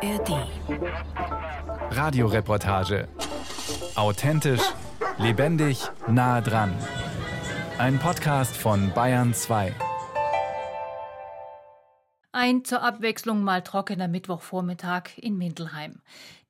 ARD. 0.00 0.46
Radioreportage. 1.90 3.08
Authentisch, 3.96 4.62
lebendig, 5.18 5.90
nah 6.06 6.40
dran. 6.40 6.72
Ein 7.78 7.98
Podcast 7.98 8.56
von 8.56 8.92
Bayern 8.94 9.34
2. 9.34 9.74
Ein 12.30 12.64
zur 12.64 12.82
Abwechslung 12.82 13.42
mal 13.42 13.62
trockener 13.62 14.06
Mittwochvormittag 14.06 15.16
in 15.16 15.36
Mindelheim. 15.36 16.00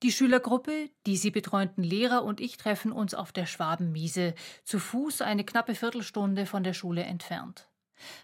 Die 0.02 0.12
Schülergruppe, 0.12 0.90
die 1.06 1.16
sie 1.16 1.30
betreuenden 1.30 1.84
Lehrer 1.84 2.24
und 2.24 2.42
ich 2.42 2.58
treffen 2.58 2.92
uns 2.92 3.14
auf 3.14 3.32
der 3.32 3.46
Schwabenmiese, 3.46 4.34
zu 4.64 4.78
Fuß 4.78 5.22
eine 5.22 5.44
knappe 5.44 5.74
Viertelstunde 5.74 6.44
von 6.44 6.64
der 6.64 6.74
Schule 6.74 7.02
entfernt. 7.04 7.70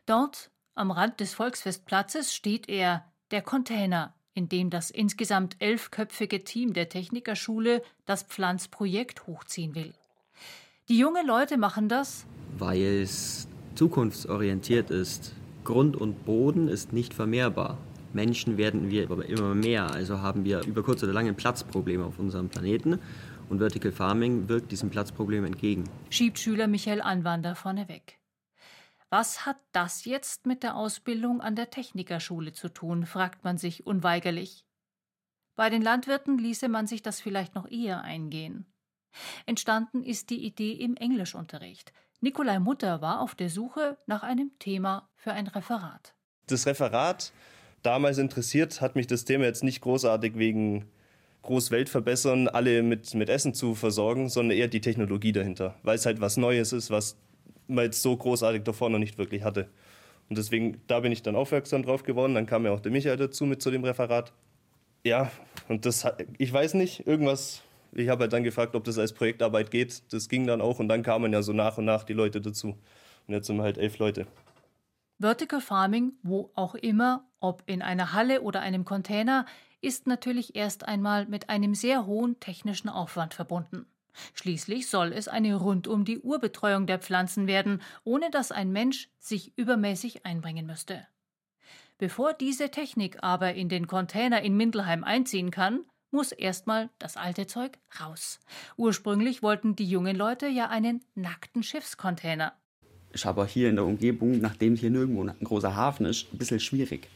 Dort, 0.05 0.51
am 0.75 0.91
Rand 0.91 1.21
des 1.21 1.33
Volksfestplatzes, 1.33 2.35
steht 2.35 2.69
er, 2.69 3.11
der 3.31 3.41
Container, 3.41 4.15
in 4.35 4.49
dem 4.49 4.71
das 4.71 4.91
insgesamt 4.91 5.57
elfköpfige 5.61 6.45
Team 6.45 6.75
der 6.75 6.89
Technikerschule 6.89 7.83
das 8.05 8.25
Pflanzprojekt 8.25 9.27
hochziehen 9.27 9.75
will. 9.75 9.95
Die 10.89 10.99
jungen 10.99 11.27
Leute 11.27 11.57
machen 11.57 11.89
das, 11.89 12.27
weil 12.59 12.83
es 13.03 13.49
zukunftsorientiert 13.75 14.91
ist. 14.91 15.35
Grund 15.65 15.97
und 15.97 16.27
Boden 16.27 16.69
ist 16.69 16.93
nicht 16.93 17.15
vermehrbar. 17.15 17.79
Menschen 18.13 18.59
werden 18.59 18.91
wir 18.91 19.11
aber 19.11 19.25
immer 19.27 19.55
mehr, 19.55 19.91
also 19.91 20.21
haben 20.21 20.45
wir 20.45 20.63
über 20.65 20.83
kurz 20.83 21.03
oder 21.03 21.13
lang 21.13 21.27
ein 21.27 21.35
Platzproblem 21.35 22.03
auf 22.03 22.19
unserem 22.19 22.49
Planeten 22.49 23.01
und 23.49 23.59
Vertical 23.59 23.93
Farming 23.93 24.49
wirkt 24.49 24.71
diesem 24.73 24.91
Platzproblem 24.91 25.45
entgegen. 25.45 25.85
Schiebt 26.11 26.39
Schüler 26.39 26.67
Michael 26.67 27.01
Anwander 27.01 27.55
vorneweg. 27.55 28.19
Was 29.17 29.47
hat 29.47 29.59
das 29.71 30.07
jetzt 30.07 30.45
mit 30.45 30.65
der 30.65 30.75
Ausbildung 30.75 31.41
an 31.41 31.55
der 31.55 31.71
Technikerschule 31.71 32.53
zu 32.53 32.69
tun, 32.69 33.07
fragt 33.07 33.45
man 33.45 33.59
sich 33.59 33.87
unweigerlich. 33.87 34.67
Bei 35.55 35.71
den 35.71 35.83
Landwirten 35.83 36.37
ließe 36.37 36.69
man 36.69 36.89
sich 36.89 37.01
das 37.01 37.21
vielleicht 37.21 37.55
noch 37.55 37.71
eher 37.71 38.03
eingehen. 38.03 38.67
Entstanden 39.47 40.03
ist 40.03 40.31
die 40.31 40.45
Idee 40.45 40.73
im 40.73 40.97
Englischunterricht. 40.97 41.93
Nikolai 42.23 42.59
Mutter 42.59 43.03
war 43.03 43.21
auf 43.21 43.37
der 43.37 43.51
Suche 43.51 43.99
nach 44.07 44.25
einem 44.25 44.51
Thema 44.59 45.09
für 45.15 45.33
ein 45.33 45.47
Referat. 45.47 46.17
Das 46.49 46.67
Referat, 46.67 47.33
damals 47.85 48.19
interessiert, 48.19 48.81
hat 48.81 48.97
mich 48.97 49.07
das 49.07 49.25
Thema 49.25 49.45
jetzt 49.45 49.63
nicht 49.63 49.81
großartig 49.81 50.37
wegen 50.39 50.91
Großwelt 51.43 51.89
verbessern, 51.89 52.49
alle 52.49 52.83
mit, 52.83 53.15
mit 53.15 53.29
Essen 53.29 53.55
zu 53.55 53.77
versorgen, 53.77 54.29
sondern 54.29 54.59
eher 54.59 54.67
die 54.67 54.81
Technologie 54.81 55.31
dahinter, 55.31 55.77
weil 55.85 55.95
es 55.95 56.05
halt 56.05 56.21
was 56.21 56.37
Neues 56.37 56.73
ist, 56.73 56.91
was 56.91 57.17
man 57.69 57.85
jetzt 57.85 58.03
so 58.03 58.17
großartig 58.17 58.63
davor 58.63 58.91
noch 58.91 58.99
nicht 58.99 59.19
wirklich 59.19 59.43
hatte. 59.43 59.69
Und 60.29 60.39
deswegen, 60.39 60.81
da 60.87 61.01
bin 61.01 61.13
ich 61.13 61.23
dann 61.23 61.37
aufmerksam 61.37 61.83
drauf 61.83 62.03
geworden. 62.03 62.35
Dann 62.35 62.47
kam 62.47 62.65
ja 62.65 62.73
auch 62.73 62.81
der 62.81 62.93
Michael 62.93 63.17
dazu 63.17 63.47
mit 63.47 63.63
zu 63.63 63.71
dem 63.71 63.85
Referat. 63.85 64.33
Ja, 65.05 65.31
und 65.69 65.85
das, 65.85 66.07
ich 66.39 66.53
weiß 66.53 66.75
nicht, 66.75 67.07
irgendwas, 67.07 67.63
ich 67.93 68.09
habe 68.09 68.23
halt 68.23 68.33
dann 68.33 68.43
gefragt, 68.43 68.75
ob 68.75 68.85
das 68.85 68.99
als 68.99 69.13
Projektarbeit 69.13 69.71
geht. 69.71 70.03
Das 70.13 70.29
ging 70.29 70.47
dann 70.47 70.61
auch 70.61 70.79
und 70.79 70.89
dann 70.89 71.03
kamen 71.03 71.33
ja 71.33 71.43
so 71.43 71.53
nach 71.53 71.77
und 71.79 71.85
nach 71.85 72.05
die 72.05 72.15
Leute 72.15 72.41
dazu. 72.41 72.77
Und 73.27 73.35
jetzt 73.35 73.47
sind 73.47 73.57
wir 73.57 73.65
halt 73.65 73.79
elf 73.79 73.99
Leute. 73.99 74.27
Vertical 75.19 75.61
Farming, 75.61 76.13
wo 76.23 76.51
auch 76.55 76.75
immer, 76.75 77.27
ob 77.39 77.63
in 77.67 77.83
einer 77.83 78.13
Halle 78.13 78.43
oder 78.43 78.61
einem 78.61 78.85
Container, 78.85 79.47
ist 79.81 80.07
natürlich 80.07 80.57
erst 80.57 80.89
einmal 80.89 81.27
mit 81.27 81.51
einem 81.51 81.75
sehr 81.75 82.07
hohen 82.07 82.41
technischen 82.41 82.89
Aufwand 82.89 83.35
verbunden. 83.35 83.87
Schließlich 84.35 84.89
soll 84.89 85.13
es 85.13 85.29
eine 85.29 85.57
rund 85.57 85.89
um 85.89 86.05
die 86.05 86.21
Uhr 86.21 86.39
Betreuung 86.39 86.87
der 86.87 86.99
Pflanzen 86.99 87.47
werden, 87.47 87.83
ohne 88.05 88.31
dass 88.31 88.53
ein 88.53 88.73
Mensch 88.73 89.09
sich 89.19 89.53
übermäßig 89.57 90.25
einbringen 90.25 90.67
müsste. 90.67 91.07
Bevor 91.99 92.33
diese 92.33 92.71
Technik 92.71 93.19
aber 93.23 93.55
in 93.55 93.69
den 93.69 93.87
Container 93.87 94.43
in 94.43 94.57
Mindelheim 94.57 95.05
einziehen 95.05 95.51
kann, 95.51 95.81
muss 96.11 96.33
erstmal 96.33 96.91
das 96.99 97.17
alte 97.17 97.47
Zeug 97.47 97.79
raus. 98.01 98.41
Ursprünglich 98.77 99.43
wollten 99.43 99.77
die 99.77 99.89
jungen 99.89 100.17
Leute 100.17 100.47
ja 100.47 100.69
einen 100.69 101.05
nackten 101.15 101.63
Schiffscontainer. 101.63 102.53
Ist 103.13 103.27
aber 103.27 103.47
hier 103.47 103.69
in 103.69 103.77
der 103.77 103.85
Umgebung, 103.85 104.41
nachdem 104.41 104.77
hier 104.77 104.91
nirgendwo 104.91 105.23
ein 105.23 105.35
großer 105.43 105.75
Hafen 105.75 106.07
ist, 106.07 106.33
ein 106.33 106.39
bisschen 106.39 106.61
schwierig. 106.61 107.09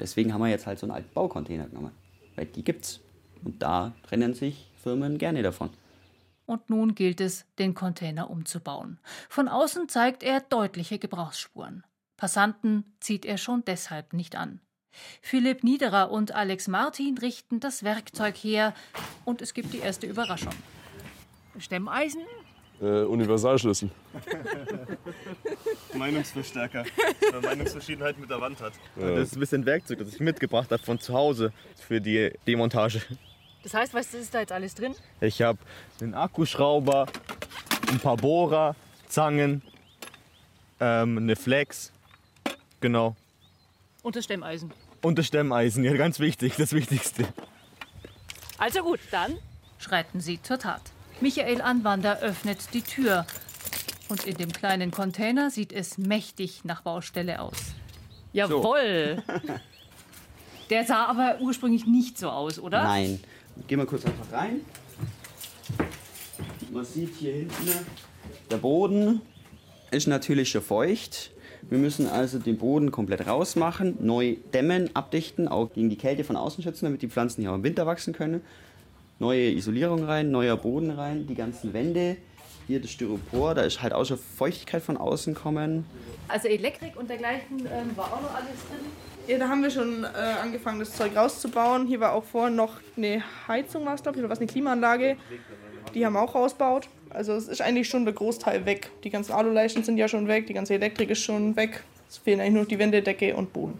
Deswegen 0.00 0.32
haben 0.32 0.40
wir 0.40 0.48
jetzt 0.48 0.66
halt 0.66 0.78
so 0.78 0.86
einen 0.86 0.94
alten 0.94 1.12
Baucontainer 1.12 1.66
genommen. 1.66 1.92
Weil 2.34 2.46
die 2.46 2.62
gibt's. 2.62 3.00
Und 3.44 3.62
da 3.62 3.94
trennen 4.06 4.34
sich 4.34 4.68
Firmen 4.82 5.18
gerne 5.18 5.42
davon 5.42 5.70
und 6.48 6.70
nun 6.70 6.94
gilt 6.94 7.20
es, 7.20 7.44
den 7.58 7.74
Container 7.74 8.30
umzubauen. 8.30 8.98
Von 9.28 9.48
außen 9.48 9.88
zeigt 9.88 10.22
er 10.22 10.40
deutliche 10.40 10.98
Gebrauchsspuren. 10.98 11.84
Passanten 12.16 12.84
zieht 13.00 13.26
er 13.26 13.38
schon 13.38 13.64
deshalb 13.64 14.12
nicht 14.12 14.34
an. 14.34 14.60
Philipp 15.20 15.62
Niederer 15.62 16.10
und 16.10 16.34
Alex 16.34 16.66
Martin 16.66 17.18
richten 17.18 17.60
das 17.60 17.84
Werkzeug 17.84 18.34
her 18.36 18.74
und 19.24 19.42
es 19.42 19.54
gibt 19.54 19.72
die 19.74 19.78
erste 19.78 20.06
Überraschung. 20.06 20.54
Stemmeisen? 21.58 22.22
Äh, 22.80 23.02
Universalschlüssel. 23.02 23.90
Meinungsverstärker, 25.94 26.84
weil 27.32 27.40
Meinungsverschiedenheit 27.42 28.18
mit 28.18 28.30
der 28.30 28.40
Wand 28.40 28.60
hat. 28.60 28.72
Ja. 28.96 29.16
Das 29.16 29.28
ist 29.28 29.36
ein 29.36 29.40
bisschen 29.40 29.66
Werkzeug, 29.66 29.98
das 29.98 30.14
ich 30.14 30.20
mitgebracht 30.20 30.70
habe 30.70 30.82
von 30.82 30.98
zu 30.98 31.12
Hause 31.12 31.52
für 31.76 32.00
die 32.00 32.32
Demontage. 32.46 33.02
Das 33.62 33.74
heißt, 33.74 33.94
was 33.94 34.14
ist 34.14 34.34
da 34.34 34.40
jetzt 34.40 34.52
alles 34.52 34.74
drin? 34.74 34.94
Ich 35.20 35.42
habe 35.42 35.58
einen 36.00 36.14
Akkuschrauber, 36.14 37.06
ein 37.90 37.98
paar 37.98 38.16
Bohrer, 38.16 38.76
Zangen, 39.08 39.62
ähm, 40.80 41.18
eine 41.18 41.36
Flex. 41.36 41.92
Genau. 42.80 43.16
Und 44.02 44.16
das 44.16 44.24
Stemmeisen. 44.24 44.72
Und 45.02 45.18
das 45.18 45.26
Stemmeisen, 45.26 45.84
ja, 45.84 45.92
ganz 45.94 46.20
wichtig, 46.20 46.56
das 46.56 46.72
Wichtigste. 46.72 47.26
Also 48.58 48.82
gut, 48.82 49.00
dann 49.10 49.38
schreiten 49.78 50.20
sie 50.20 50.42
zur 50.42 50.58
Tat. 50.58 50.82
Michael 51.20 51.60
Anwander 51.60 52.20
öffnet 52.20 52.74
die 52.74 52.82
Tür. 52.82 53.26
Und 54.08 54.24
in 54.24 54.36
dem 54.36 54.52
kleinen 54.52 54.90
Container 54.90 55.50
sieht 55.50 55.72
es 55.72 55.98
mächtig 55.98 56.64
nach 56.64 56.82
Baustelle 56.82 57.40
aus. 57.40 57.74
Jawohl! 58.32 59.22
So. 59.26 59.54
Der 60.70 60.84
sah 60.84 61.06
aber 61.06 61.38
ursprünglich 61.40 61.86
nicht 61.86 62.18
so 62.18 62.30
aus, 62.30 62.58
oder? 62.58 62.82
Nein, 62.82 63.20
Gehen 63.66 63.78
wir 63.78 63.86
kurz 63.86 64.04
einfach 64.06 64.32
rein. 64.32 64.60
Man 66.70 66.84
sieht 66.84 67.14
hier 67.16 67.32
hinten, 67.32 67.68
der 68.50 68.56
Boden 68.56 69.20
ist 69.90 70.06
natürlich 70.06 70.50
schon 70.50 70.62
feucht. 70.62 71.32
Wir 71.62 71.78
müssen 71.78 72.06
also 72.06 72.38
den 72.38 72.56
Boden 72.56 72.90
komplett 72.90 73.26
rausmachen, 73.26 73.96
neu 74.00 74.36
dämmen, 74.54 74.94
abdichten, 74.94 75.48
auch 75.48 75.72
gegen 75.72 75.90
die 75.90 75.98
Kälte 75.98 76.24
von 76.24 76.36
außen 76.36 76.62
schützen, 76.62 76.86
damit 76.86 77.02
die 77.02 77.08
Pflanzen 77.08 77.42
hier 77.42 77.50
auch 77.50 77.56
im 77.56 77.62
Winter 77.62 77.86
wachsen 77.86 78.12
können. 78.14 78.42
Neue 79.18 79.50
Isolierung 79.50 80.04
rein, 80.04 80.30
neuer 80.30 80.56
Boden 80.56 80.90
rein, 80.90 81.26
die 81.26 81.34
ganzen 81.34 81.72
Wände. 81.72 82.16
Hier 82.66 82.80
das 82.80 82.90
Styropor, 82.90 83.54
da 83.54 83.62
ist 83.62 83.82
halt 83.82 83.92
auch 83.92 84.04
schon 84.04 84.18
Feuchtigkeit 84.18 84.82
von 84.82 84.96
außen 84.96 85.34
kommen. 85.34 85.86
Also 86.28 86.48
Elektrik 86.48 86.96
und 86.96 87.08
dergleichen 87.08 87.60
ähm, 87.60 87.96
war 87.96 88.12
auch 88.12 88.20
noch 88.20 88.34
alles 88.34 88.60
drin? 88.68 88.84
Ja, 89.28 89.36
da 89.36 89.50
haben 89.50 89.62
wir 89.62 89.70
schon 89.70 90.04
äh, 90.04 90.06
angefangen, 90.42 90.78
das 90.78 90.94
Zeug 90.94 91.14
rauszubauen. 91.14 91.86
Hier 91.86 92.00
war 92.00 92.14
auch 92.14 92.24
vorhin 92.24 92.56
noch 92.56 92.76
eine 92.96 93.22
Heizung, 93.46 93.84
war 93.84 93.94
glaube 93.96 94.16
ich, 94.16 94.24
oder 94.24 94.30
was, 94.30 94.38
eine 94.38 94.46
Klimaanlage. 94.46 95.18
Die 95.94 96.06
haben 96.06 96.16
auch 96.16 96.34
rausgebaut. 96.34 96.88
Also 97.10 97.34
es 97.34 97.46
ist 97.46 97.60
eigentlich 97.60 97.90
schon 97.90 98.06
der 98.06 98.14
Großteil 98.14 98.64
weg. 98.64 98.90
Die 99.04 99.10
ganzen 99.10 99.32
Aluleichen 99.32 99.84
sind 99.84 99.98
ja 99.98 100.08
schon 100.08 100.28
weg, 100.28 100.46
die 100.46 100.54
ganze 100.54 100.72
Elektrik 100.72 101.10
ist 101.10 101.20
schon 101.22 101.56
weg. 101.56 101.82
Es 102.08 102.16
fehlen 102.16 102.40
eigentlich 102.40 102.54
nur 102.54 102.64
die 102.64 102.78
Wände, 102.78 103.02
Decke 103.02 103.36
und 103.36 103.52
Boden. 103.52 103.78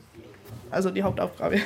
Also 0.71 0.91
die 0.91 1.03
Hauptaufgabe. 1.03 1.63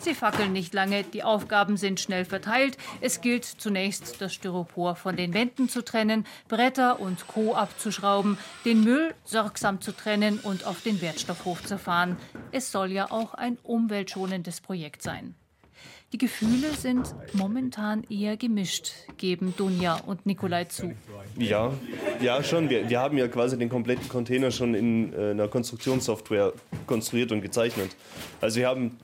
Sie 0.00 0.14
fackeln 0.14 0.54
nicht 0.54 0.72
lange, 0.72 1.04
die 1.04 1.22
Aufgaben 1.22 1.76
sind 1.76 2.00
schnell 2.00 2.24
verteilt. 2.24 2.78
Es 3.02 3.20
gilt 3.20 3.44
zunächst, 3.44 4.22
das 4.22 4.32
Styropor 4.32 4.96
von 4.96 5.14
den 5.14 5.34
Wänden 5.34 5.68
zu 5.68 5.84
trennen, 5.84 6.26
Bretter 6.48 7.00
und 7.00 7.26
Co. 7.26 7.54
abzuschrauben, 7.54 8.38
den 8.64 8.82
Müll 8.82 9.14
sorgsam 9.24 9.82
zu 9.82 9.92
trennen 9.92 10.38
und 10.38 10.64
auf 10.64 10.80
den 10.80 11.02
Wertstoffhof 11.02 11.62
zu 11.64 11.78
fahren. 11.78 12.16
Es 12.50 12.72
soll 12.72 12.92
ja 12.92 13.10
auch 13.10 13.34
ein 13.34 13.58
umweltschonendes 13.62 14.62
Projekt 14.62 15.02
sein. 15.02 15.34
Die 16.12 16.18
Gefühle 16.18 16.72
sind 16.76 17.14
momentan 17.34 18.02
eher 18.10 18.36
gemischt, 18.36 18.90
geben 19.16 19.54
Dunja 19.56 19.94
und 19.94 20.26
Nikolai 20.26 20.64
zu. 20.64 20.92
Ja, 21.38 21.72
ja 22.20 22.42
schon. 22.42 22.68
Wir, 22.68 22.90
wir 22.90 22.98
haben 22.98 23.16
ja 23.16 23.28
quasi 23.28 23.56
den 23.56 23.68
kompletten 23.68 24.08
Container 24.08 24.50
schon 24.50 24.74
in 24.74 25.12
äh, 25.12 25.30
einer 25.30 25.46
Konstruktionssoftware 25.46 26.52
konstruiert 26.88 27.30
und 27.30 27.42
gezeichnet. 27.42 27.94
Also 28.40 28.58
wir 28.58 28.66
haben 28.66 28.98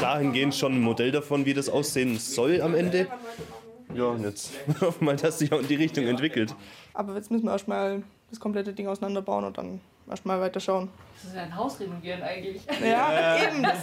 dahingehend 0.00 0.52
schon 0.56 0.74
ein 0.74 0.80
Modell 0.80 1.12
davon, 1.12 1.46
wie 1.46 1.54
das 1.54 1.68
aussehen 1.68 2.18
soll 2.18 2.60
am 2.62 2.74
Ende. 2.74 3.06
Ja, 3.94 4.06
und 4.06 4.24
jetzt 4.24 4.50
hoffen 4.80 5.02
wir 5.02 5.04
mal, 5.04 5.16
dass 5.16 5.38
sich 5.38 5.52
auch 5.52 5.60
in 5.60 5.68
die 5.68 5.76
Richtung 5.76 6.08
entwickelt. 6.08 6.56
Aber 6.94 7.14
jetzt 7.14 7.30
müssen 7.30 7.44
wir 7.44 7.52
erstmal 7.52 8.02
das 8.28 8.40
komplette 8.40 8.72
Ding 8.72 8.88
auseinanderbauen 8.88 9.44
und 9.44 9.56
dann 9.56 9.80
erstmal 10.10 10.40
weiter 10.40 10.60
schauen. 10.60 10.88
Das 11.14 11.30
ist 11.30 11.36
ja 11.36 11.42
ein 11.42 11.54
Haus 11.54 11.78
renovieren 11.80 12.22
eigentlich. 12.22 12.62
Ja, 12.84 13.36
eben. 13.36 13.62
Das, 13.62 13.82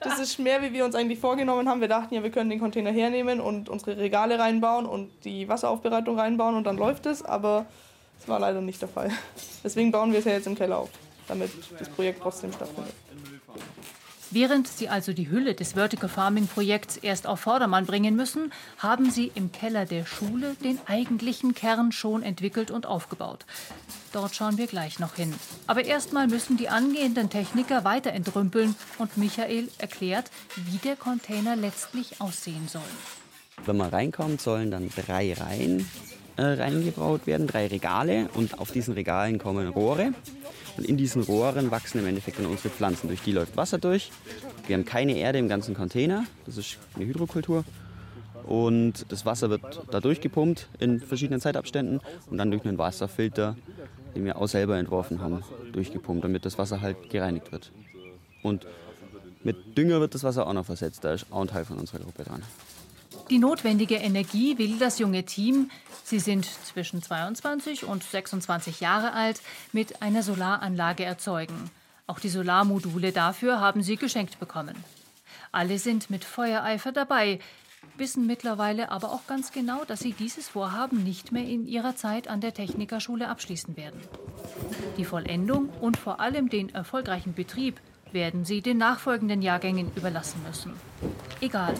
das, 0.00 0.20
ist 0.20 0.38
mehr, 0.38 0.62
wie 0.62 0.72
wir 0.72 0.84
uns 0.84 0.94
eigentlich 0.94 1.18
vorgenommen 1.18 1.68
haben. 1.68 1.80
Wir 1.80 1.88
dachten 1.88 2.14
ja, 2.14 2.22
wir 2.22 2.30
können 2.30 2.50
den 2.50 2.60
Container 2.60 2.90
hernehmen 2.90 3.40
und 3.40 3.68
unsere 3.68 3.96
Regale 3.96 4.38
reinbauen 4.38 4.86
und 4.86 5.10
die 5.24 5.48
Wasseraufbereitung 5.48 6.18
reinbauen 6.18 6.54
und 6.54 6.64
dann 6.64 6.76
läuft 6.76 7.06
es, 7.06 7.24
aber 7.24 7.66
das 8.18 8.28
war 8.28 8.40
leider 8.40 8.60
nicht 8.60 8.80
der 8.80 8.88
Fall. 8.88 9.10
Deswegen 9.62 9.90
bauen 9.90 10.12
wir 10.12 10.18
es 10.18 10.24
ja 10.24 10.32
jetzt 10.32 10.46
im 10.46 10.54
Keller 10.54 10.78
auf, 10.78 10.90
damit 11.26 11.50
das 11.78 11.88
Projekt 11.88 12.20
trotzdem 12.22 12.52
stattfindet. 12.52 12.94
Während 14.30 14.68
Sie 14.68 14.90
also 14.90 15.14
die 15.14 15.30
Hülle 15.30 15.54
des 15.54 15.72
Vertical 15.72 16.08
Farming 16.08 16.48
Projekts 16.48 16.98
erst 16.98 17.26
auf 17.26 17.40
Vordermann 17.40 17.86
bringen 17.86 18.14
müssen, 18.14 18.52
haben 18.76 19.10
Sie 19.10 19.32
im 19.34 19.52
Keller 19.52 19.86
der 19.86 20.04
Schule 20.04 20.54
den 20.62 20.78
eigentlichen 20.86 21.54
Kern 21.54 21.92
schon 21.92 22.22
entwickelt 22.22 22.70
und 22.70 22.84
aufgebaut. 22.84 23.46
Dort 24.12 24.34
schauen 24.34 24.58
wir 24.58 24.66
gleich 24.66 24.98
noch 24.98 25.14
hin. 25.14 25.34
Aber 25.66 25.84
erstmal 25.84 26.26
müssen 26.28 26.58
die 26.58 26.68
angehenden 26.68 27.30
Techniker 27.30 27.84
weiter 27.84 28.12
entrümpeln 28.12 28.74
und 28.98 29.16
Michael 29.16 29.68
erklärt, 29.78 30.30
wie 30.56 30.76
der 30.78 30.96
Container 30.96 31.56
letztlich 31.56 32.20
aussehen 32.20 32.68
soll. 32.68 32.82
Wenn 33.64 33.78
man 33.78 33.90
reinkommt, 33.90 34.42
sollen 34.42 34.70
dann 34.70 34.90
drei 34.90 35.32
Reihen 35.32 35.88
äh, 36.38 36.42
reingebaut 36.42 37.26
werden, 37.26 37.46
drei 37.46 37.66
Regale 37.66 38.28
und 38.34 38.58
auf 38.60 38.70
diesen 38.70 38.94
Regalen 38.94 39.38
kommen 39.38 39.68
Rohre. 39.68 40.12
Und 40.76 40.86
in 40.86 40.96
diesen 40.96 41.22
Rohren 41.22 41.72
wachsen 41.72 41.98
im 41.98 42.06
Endeffekt 42.06 42.38
dann 42.38 42.46
unsere 42.46 42.70
Pflanzen. 42.70 43.08
Durch 43.08 43.20
die 43.22 43.32
läuft 43.32 43.56
Wasser 43.56 43.78
durch. 43.78 44.12
Wir 44.68 44.76
haben 44.76 44.84
keine 44.84 45.16
Erde 45.16 45.40
im 45.40 45.48
ganzen 45.48 45.74
Container. 45.74 46.24
Das 46.46 46.56
ist 46.56 46.78
eine 46.94 47.06
Hydrokultur. 47.06 47.64
Und 48.44 49.06
das 49.08 49.26
Wasser 49.26 49.50
wird 49.50 49.82
da 49.90 50.00
durchgepumpt 50.00 50.68
in 50.78 51.00
verschiedenen 51.00 51.40
Zeitabständen 51.40 52.00
und 52.30 52.38
dann 52.38 52.50
durch 52.50 52.64
einen 52.64 52.78
Wasserfilter, 52.78 53.56
den 54.14 54.24
wir 54.24 54.38
auch 54.38 54.46
selber 54.46 54.78
entworfen 54.78 55.20
haben, 55.20 55.42
durchgepumpt, 55.72 56.22
damit 56.22 56.44
das 56.46 56.56
Wasser 56.56 56.80
halt 56.80 57.10
gereinigt 57.10 57.50
wird. 57.50 57.72
Und 58.42 58.64
mit 59.42 59.76
Dünger 59.76 60.00
wird 60.00 60.14
das 60.14 60.22
Wasser 60.22 60.46
auch 60.46 60.52
noch 60.52 60.66
versetzt. 60.66 61.04
Da 61.04 61.12
ist 61.12 61.26
auch 61.30 61.42
ein 61.42 61.48
Teil 61.48 61.64
von 61.64 61.78
unserer 61.78 61.98
Gruppe 61.98 62.22
dran. 62.22 62.42
Die 63.30 63.38
notwendige 63.38 63.96
Energie 63.96 64.56
will 64.56 64.78
das 64.78 64.98
junge 64.98 65.24
Team, 65.24 65.70
sie 66.02 66.18
sind 66.18 66.46
zwischen 66.46 67.02
22 67.02 67.84
und 67.84 68.02
26 68.02 68.80
Jahre 68.80 69.12
alt, 69.12 69.42
mit 69.72 70.00
einer 70.00 70.22
Solaranlage 70.22 71.04
erzeugen. 71.04 71.70
Auch 72.06 72.20
die 72.20 72.30
Solarmodule 72.30 73.12
dafür 73.12 73.60
haben 73.60 73.82
sie 73.82 73.96
geschenkt 73.96 74.40
bekommen. 74.40 74.74
Alle 75.52 75.78
sind 75.78 76.08
mit 76.08 76.24
Feuereifer 76.24 76.90
dabei, 76.90 77.38
wissen 77.98 78.26
mittlerweile 78.26 78.90
aber 78.90 79.12
auch 79.12 79.26
ganz 79.26 79.52
genau, 79.52 79.84
dass 79.84 80.00
sie 80.00 80.12
dieses 80.12 80.48
Vorhaben 80.48 81.04
nicht 81.04 81.30
mehr 81.30 81.44
in 81.44 81.66
ihrer 81.66 81.96
Zeit 81.96 82.28
an 82.28 82.40
der 82.40 82.54
Technikerschule 82.54 83.28
abschließen 83.28 83.76
werden. 83.76 84.00
Die 84.96 85.04
Vollendung 85.04 85.68
und 85.80 85.98
vor 85.98 86.20
allem 86.20 86.48
den 86.48 86.74
erfolgreichen 86.74 87.34
Betrieb 87.34 87.78
werden 88.10 88.46
sie 88.46 88.62
den 88.62 88.78
nachfolgenden 88.78 89.42
Jahrgängen 89.42 89.92
überlassen 89.94 90.42
müssen. 90.46 90.72
Egal, 91.42 91.74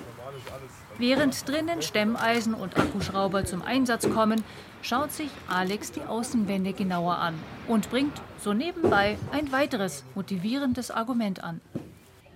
Während 0.98 1.48
drinnen 1.48 1.80
Stemmeisen 1.80 2.54
und 2.54 2.76
Akkuschrauber 2.76 3.44
zum 3.44 3.62
Einsatz 3.62 4.10
kommen, 4.10 4.42
schaut 4.82 5.12
sich 5.12 5.30
Alex 5.48 5.92
die 5.92 6.00
Außenwände 6.00 6.72
genauer 6.72 7.18
an 7.18 7.34
und 7.68 7.88
bringt 7.88 8.20
so 8.42 8.52
nebenbei 8.52 9.16
ein 9.30 9.52
weiteres 9.52 10.04
motivierendes 10.16 10.90
Argument 10.90 11.42
an. 11.44 11.60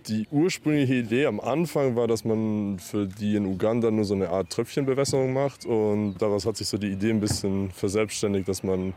Die 0.06 0.28
ursprüngliche 0.30 0.94
Idee 0.94 1.26
am 1.26 1.40
Anfang 1.40 1.96
war, 1.96 2.06
dass 2.06 2.24
man 2.24 2.78
für 2.78 3.06
die 3.06 3.34
in 3.34 3.46
Uganda 3.46 3.90
nur 3.90 4.04
so 4.04 4.14
eine 4.14 4.28
Art 4.28 4.50
Tröpfchenbewässerung 4.50 5.32
macht. 5.32 5.66
Und 5.66 6.16
daraus 6.18 6.46
hat 6.46 6.56
sich 6.56 6.68
so 6.68 6.78
die 6.78 6.90
Idee 6.92 7.10
ein 7.10 7.20
bisschen 7.20 7.70
verselbstständigt, 7.72 8.48
dass 8.48 8.62
man 8.62 8.94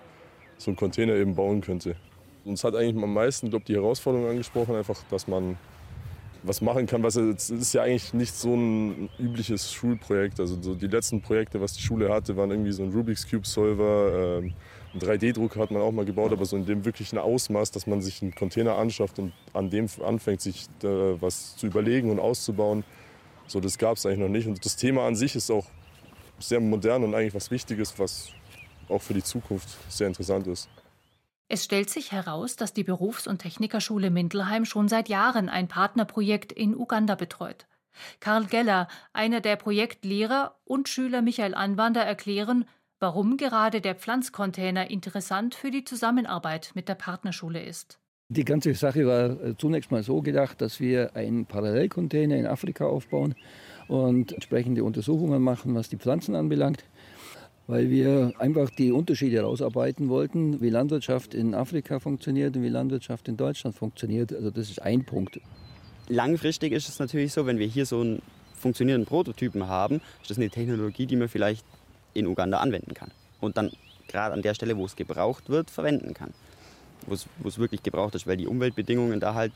so 0.57 0.71
einen 0.71 0.77
Container 0.77 1.15
eben 1.15 1.35
bauen 1.35 1.61
könnte. 1.61 1.95
Uns 2.43 2.63
hat 2.63 2.75
eigentlich 2.75 3.03
am 3.03 3.13
meisten, 3.13 3.49
glaube 3.49 3.65
die 3.65 3.75
Herausforderung 3.75 4.29
angesprochen, 4.29 4.75
einfach, 4.75 4.97
dass 5.09 5.27
man 5.27 5.57
was 6.47 6.61
machen 6.61 6.85
kann. 6.85 7.03
Was 7.03 7.15
es 7.15 7.49
ist 7.49 7.73
ja 7.73 7.83
eigentlich 7.83 8.13
nicht 8.13 8.35
so 8.35 8.53
ein 8.55 9.09
übliches 9.19 9.71
Schulprojekt. 9.71 10.39
Also 10.39 10.61
so 10.61 10.75
die 10.75 10.87
letzten 10.87 11.21
Projekte, 11.21 11.61
was 11.61 11.73
die 11.73 11.81
Schule 11.81 12.13
hatte, 12.13 12.35
waren 12.37 12.51
irgendwie 12.51 12.71
so 12.71 12.83
ein 12.83 12.91
Rubik's 12.91 13.29
Cube 13.29 13.45
Solver. 13.45 14.39
Ähm, 14.43 14.53
ein 14.93 14.99
3D-Drucker 14.99 15.59
hat 15.59 15.71
man 15.71 15.81
auch 15.81 15.91
mal 15.91 16.05
gebaut, 16.05 16.31
aber 16.31 16.45
so 16.45 16.55
in 16.55 16.65
dem 16.65 16.85
wirklichen 16.85 17.17
Ausmaß, 17.17 17.71
dass 17.71 17.85
man 17.85 18.01
sich 18.01 18.21
einen 18.21 18.33
Container 18.33 18.77
anschafft 18.77 19.19
und 19.19 19.33
an 19.53 19.69
dem 19.69 19.87
anfängt, 20.05 20.39
sich 20.39 20.67
äh, 20.83 20.87
was 21.21 21.57
zu 21.57 21.67
überlegen 21.67 22.11
und 22.11 22.19
auszubauen. 22.19 22.85
So, 23.47 23.59
das 23.59 23.77
gab 23.77 23.97
es 23.97 24.05
eigentlich 24.05 24.19
noch 24.19 24.29
nicht. 24.29 24.47
Und 24.47 24.63
das 24.63 24.77
Thema 24.77 25.05
an 25.05 25.15
sich 25.15 25.35
ist 25.35 25.51
auch 25.51 25.65
sehr 26.39 26.59
modern 26.59 27.03
und 27.03 27.13
eigentlich 27.13 27.35
was 27.35 27.51
Wichtiges, 27.51 27.97
was 27.99 28.29
auch 28.89 29.01
für 29.01 29.13
die 29.13 29.23
Zukunft 29.23 29.67
sehr 29.89 30.07
interessant 30.07 30.47
ist. 30.47 30.69
Es 31.47 31.63
stellt 31.63 31.89
sich 31.89 32.11
heraus, 32.11 32.55
dass 32.55 32.73
die 32.73 32.83
Berufs- 32.83 33.27
und 33.27 33.39
Technikerschule 33.39 34.09
Mindelheim 34.09 34.65
schon 34.65 34.87
seit 34.87 35.09
Jahren 35.09 35.47
ein 35.47 35.67
Partnerprojekt 35.67 36.51
in 36.51 36.75
Uganda 36.75 37.15
betreut. 37.15 37.67
Karl 38.19 38.45
Geller, 38.45 38.87
einer 39.13 39.41
der 39.41 39.55
Projektlehrer 39.55 40.55
und 40.65 40.89
Schüler 40.89 41.21
Michael 41.21 41.53
Anwander 41.53 42.01
erklären, 42.01 42.65
warum 42.99 43.37
gerade 43.37 43.79
der 43.79 43.95
Pflanzcontainer 43.95 44.89
interessant 44.89 45.53
für 45.53 45.69
die 45.69 45.83
Zusammenarbeit 45.83 46.71
mit 46.73 46.89
der 46.89 46.95
Partnerschule 46.95 47.63
ist. 47.63 47.99
Die 48.29 48.43
ganze 48.43 48.73
Sache 48.73 49.05
war 49.05 49.39
äh, 49.39 49.55
zunächst 49.55 49.91
mal 49.91 50.01
so 50.01 50.21
gedacht, 50.21 50.59
dass 50.59 50.79
wir 50.79 51.15
einen 51.15 51.45
Parallelcontainer 51.45 52.35
in 52.35 52.47
Afrika 52.47 52.85
aufbauen 52.85 53.35
und 53.87 54.31
entsprechende 54.31 54.83
Untersuchungen 54.83 55.43
machen, 55.43 55.75
was 55.75 55.89
die 55.89 55.97
Pflanzen 55.97 56.33
anbelangt 56.33 56.83
weil 57.67 57.89
wir 57.89 58.33
einfach 58.37 58.69
die 58.69 58.91
Unterschiede 58.91 59.37
herausarbeiten 59.37 60.09
wollten, 60.09 60.61
wie 60.61 60.69
Landwirtschaft 60.69 61.33
in 61.33 61.55
Afrika 61.55 61.99
funktioniert 61.99 62.55
und 62.55 62.63
wie 62.63 62.69
Landwirtschaft 62.69 63.27
in 63.27 63.37
Deutschland 63.37 63.75
funktioniert. 63.75 64.33
Also 64.33 64.51
das 64.51 64.69
ist 64.69 64.81
ein 64.81 65.05
Punkt. 65.05 65.39
Langfristig 66.07 66.71
ist 66.73 66.87
es 66.87 66.99
natürlich 66.99 67.33
so, 67.33 67.45
wenn 67.45 67.57
wir 67.57 67.67
hier 67.67 67.85
so 67.85 68.01
einen 68.01 68.21
funktionierenden 68.53 69.07
Prototypen 69.07 69.67
haben, 69.67 70.01
ist 70.21 70.29
das 70.29 70.37
eine 70.37 70.49
Technologie, 70.49 71.05
die 71.05 71.15
man 71.15 71.29
vielleicht 71.29 71.65
in 72.13 72.27
Uganda 72.27 72.59
anwenden 72.59 72.93
kann. 72.93 73.11
Und 73.41 73.57
dann 73.57 73.71
gerade 74.07 74.33
an 74.33 74.41
der 74.41 74.53
Stelle, 74.53 74.77
wo 74.77 74.85
es 74.85 74.95
gebraucht 74.95 75.49
wird, 75.49 75.71
verwenden 75.71 76.13
kann. 76.13 76.33
Wo 77.07 77.13
es, 77.13 77.27
wo 77.39 77.47
es 77.47 77.57
wirklich 77.57 77.83
gebraucht 77.83 78.15
ist, 78.15 78.27
weil 78.27 78.37
die 78.37 78.47
Umweltbedingungen 78.47 79.19
da 79.19 79.33
halt 79.33 79.51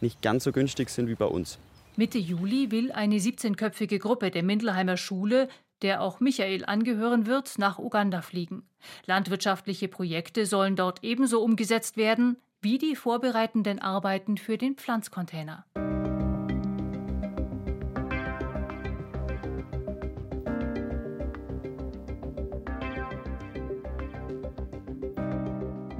nicht 0.00 0.22
ganz 0.22 0.44
so 0.44 0.52
günstig 0.52 0.90
sind 0.90 1.08
wie 1.08 1.14
bei 1.14 1.26
uns. 1.26 1.58
Mitte 1.96 2.18
Juli 2.18 2.70
will 2.70 2.92
eine 2.92 3.16
17-köpfige 3.16 3.98
Gruppe 3.98 4.30
der 4.30 4.44
Mindelheimer 4.44 4.96
Schule 4.96 5.48
der 5.82 6.02
auch 6.02 6.20
Michael 6.20 6.64
angehören 6.64 7.26
wird, 7.26 7.58
nach 7.58 7.78
Uganda 7.78 8.22
fliegen. 8.22 8.68
Landwirtschaftliche 9.06 9.88
Projekte 9.88 10.46
sollen 10.46 10.76
dort 10.76 11.02
ebenso 11.02 11.42
umgesetzt 11.42 11.96
werden 11.96 12.36
wie 12.60 12.78
die 12.78 12.96
vorbereitenden 12.96 13.78
Arbeiten 13.78 14.36
für 14.36 14.58
den 14.58 14.74
Pflanzcontainer. 14.74 15.64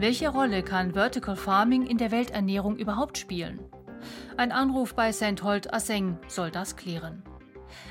Welche 0.00 0.28
Rolle 0.28 0.62
kann 0.62 0.92
Vertical 0.92 1.34
Farming 1.34 1.84
in 1.84 1.98
der 1.98 2.12
Welternährung 2.12 2.76
überhaupt 2.76 3.18
spielen? 3.18 3.58
Ein 4.36 4.52
Anruf 4.52 4.94
bei 4.94 5.12
St. 5.12 5.42
Holt 5.42 5.74
Asseng 5.74 6.18
soll 6.28 6.52
das 6.52 6.76
klären. 6.76 7.24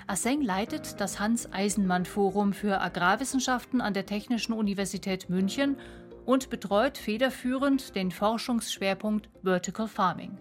Asseng 0.08 0.42
leitet 0.42 1.00
das 1.00 1.20
Hans-Eisenmann-Forum 1.20 2.54
für 2.54 2.82
Agrarwissenschaften 2.82 3.82
an 3.82 3.94
der 3.94 4.06
Technischen 4.06 4.54
Universität 4.54 5.30
München 5.30 5.78
und 6.26 6.50
betreut 6.50 6.98
federführend 6.98 7.96
den 7.96 8.12
Forschungsschwerpunkt 8.12 9.30
Vertical 9.44 9.88
Farming. 9.88 10.38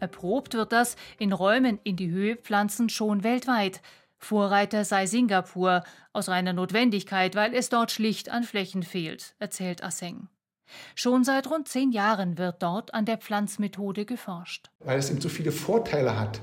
Erprobt 0.00 0.54
wird 0.54 0.72
das 0.72 0.96
in 1.18 1.32
Räumen 1.32 1.78
in 1.84 1.96
die 1.96 2.10
Höhe 2.10 2.36
pflanzen 2.36 2.88
schon 2.88 3.22
weltweit. 3.22 3.82
Vorreiter 4.18 4.84
sei 4.84 5.06
Singapur, 5.06 5.82
aus 6.12 6.28
reiner 6.28 6.52
Notwendigkeit, 6.52 7.34
weil 7.34 7.54
es 7.54 7.68
dort 7.68 7.90
schlicht 7.90 8.30
an 8.30 8.44
Flächen 8.44 8.82
fehlt, 8.82 9.34
erzählt 9.38 9.82
Asseng. 9.82 10.28
Schon 10.94 11.24
seit 11.24 11.50
rund 11.50 11.68
zehn 11.68 11.92
Jahren 11.92 12.38
wird 12.38 12.62
dort 12.62 12.94
an 12.94 13.04
der 13.04 13.18
Pflanzmethode 13.18 14.04
geforscht. 14.04 14.70
Weil 14.80 14.98
es 14.98 15.10
eben 15.10 15.20
so 15.20 15.28
viele 15.28 15.52
Vorteile 15.52 16.18
hat 16.18 16.40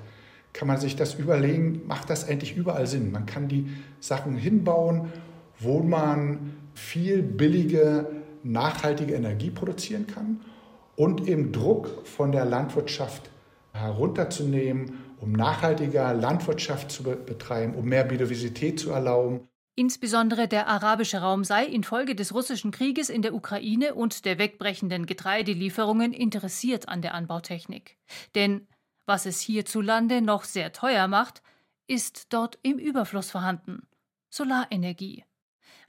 kann 0.53 0.67
man 0.67 0.79
sich 0.79 0.95
das 0.95 1.15
überlegen, 1.15 1.81
macht 1.87 2.09
das 2.09 2.23
endlich 2.23 2.55
überall 2.55 2.87
Sinn? 2.87 3.11
Man 3.11 3.25
kann 3.25 3.47
die 3.47 3.67
Sachen 3.99 4.35
hinbauen, 4.35 5.11
wo 5.59 5.79
man 5.79 6.55
viel 6.73 7.21
billige, 7.21 8.07
nachhaltige 8.43 9.13
Energie 9.13 9.51
produzieren 9.51 10.07
kann 10.07 10.41
und 10.95 11.27
eben 11.27 11.51
Druck 11.51 12.07
von 12.07 12.31
der 12.31 12.45
Landwirtschaft 12.45 13.29
herunterzunehmen, 13.73 14.99
um 15.19 15.31
nachhaltiger 15.33 16.13
Landwirtschaft 16.13 16.91
zu 16.91 17.03
betreiben, 17.03 17.75
um 17.75 17.85
mehr 17.85 18.03
Biodiversität 18.03 18.79
zu 18.79 18.91
erlauben. 18.91 19.41
Insbesondere 19.75 20.49
der 20.49 20.67
arabische 20.67 21.19
Raum 21.19 21.45
sei 21.45 21.65
infolge 21.65 22.13
des 22.13 22.33
russischen 22.33 22.71
Krieges 22.71 23.09
in 23.09 23.21
der 23.21 23.33
Ukraine 23.33 23.95
und 23.95 24.25
der 24.25 24.37
wegbrechenden 24.37 25.05
Getreidelieferungen 25.05 26.11
interessiert 26.11 26.89
an 26.89 27.01
der 27.01 27.13
Anbautechnik. 27.13 27.95
Denn 28.35 28.67
was 29.09 29.25
es 29.25 29.41
hierzulande 29.41 30.21
noch 30.21 30.43
sehr 30.43 30.71
teuer 30.71 31.07
macht, 31.07 31.41
ist 31.87 32.27
dort 32.29 32.59
im 32.61 32.77
Überfluss 32.77 33.31
vorhanden. 33.31 33.87
Solarenergie. 34.29 35.25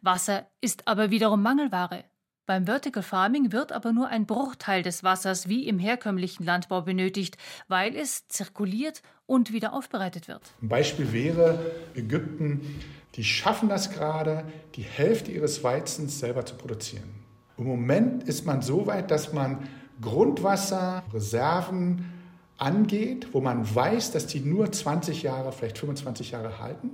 Wasser 0.00 0.47
ist 0.62 0.89
aber 0.89 1.11
wiederum 1.11 1.43
Mangelware. 1.43 2.05
Beim 2.47 2.65
Vertical 2.65 3.03
Farming 3.03 3.53
wird 3.53 3.73
aber 3.73 3.93
nur 3.93 4.09
ein 4.09 4.25
Bruchteil 4.25 4.83
des 4.83 5.05
Wassers 5.05 5.50
wie 5.50 5.69
im 5.69 5.79
herkömmlichen 5.79 6.47
Landbau 6.47 6.81
benötigt, 6.81 7.37
weil 7.69 7.95
es 7.95 8.27
zirkuliert 8.29 9.03
und 9.27 9.53
wieder 9.53 9.75
aufbereitet 9.75 10.27
wird. 10.27 10.55
Ein 10.62 10.69
Beispiel 10.69 11.12
wäre 11.12 11.73
Ägypten. 11.95 12.81
Die 13.17 13.25
schaffen 13.25 13.69
das 13.69 13.91
gerade, 13.91 14.50
die 14.77 14.83
Hälfte 14.83 15.31
ihres 15.31 15.62
Weizens 15.62 16.19
selber 16.19 16.47
zu 16.47 16.55
produzieren. 16.55 17.11
Im 17.59 17.67
Moment 17.67 18.23
ist 18.23 18.47
man 18.47 18.62
so 18.62 18.87
weit, 18.87 19.11
dass 19.11 19.35
man 19.35 19.69
Grundwasser, 20.00 21.03
Reserven 21.12 22.20
angeht, 22.61 23.29
wo 23.33 23.40
man 23.40 23.75
weiß, 23.75 24.12
dass 24.12 24.26
die 24.26 24.40
nur 24.40 24.71
20 24.71 25.23
Jahre, 25.23 25.52
vielleicht 25.52 25.79
25 25.79 26.33
Jahre 26.33 26.59
halten. 26.59 26.90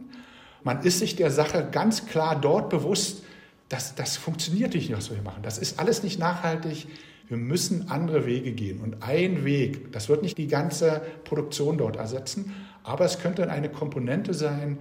Man 0.63 0.83
ist 0.83 1.01
sich 1.01 1.17
der 1.17 1.31
Sache 1.31 1.69
ganz 1.71 2.07
klar 2.07 2.41
dort 2.41 2.71
bewusst, 2.71 3.25
dass 3.69 3.95
das 3.95 4.17
funktioniert 4.17 4.75
nicht, 4.75 4.93
was 4.97 5.11
wir 5.11 5.17
hier 5.17 5.25
machen. 5.25 5.43
Das 5.43 5.59
ist 5.59 5.79
alles 5.81 6.03
nicht 6.03 6.19
nachhaltig. 6.19 6.87
Wir 7.29 7.37
müssen 7.37 7.91
andere 7.91 8.27
Wege 8.27 8.53
gehen. 8.53 8.81
Und 8.81 9.03
ein 9.03 9.45
Weg, 9.45 9.93
das 9.93 10.09
wird 10.09 10.23
nicht 10.23 10.39
die 10.39 10.47
ganze 10.47 11.03
Produktion 11.25 11.79
dort 11.79 11.97
ersetzen, 11.97 12.55
aber 12.85 13.05
es 13.05 13.19
könnte 13.19 13.51
eine 13.51 13.69
Komponente 13.69 14.35
sein, 14.35 14.79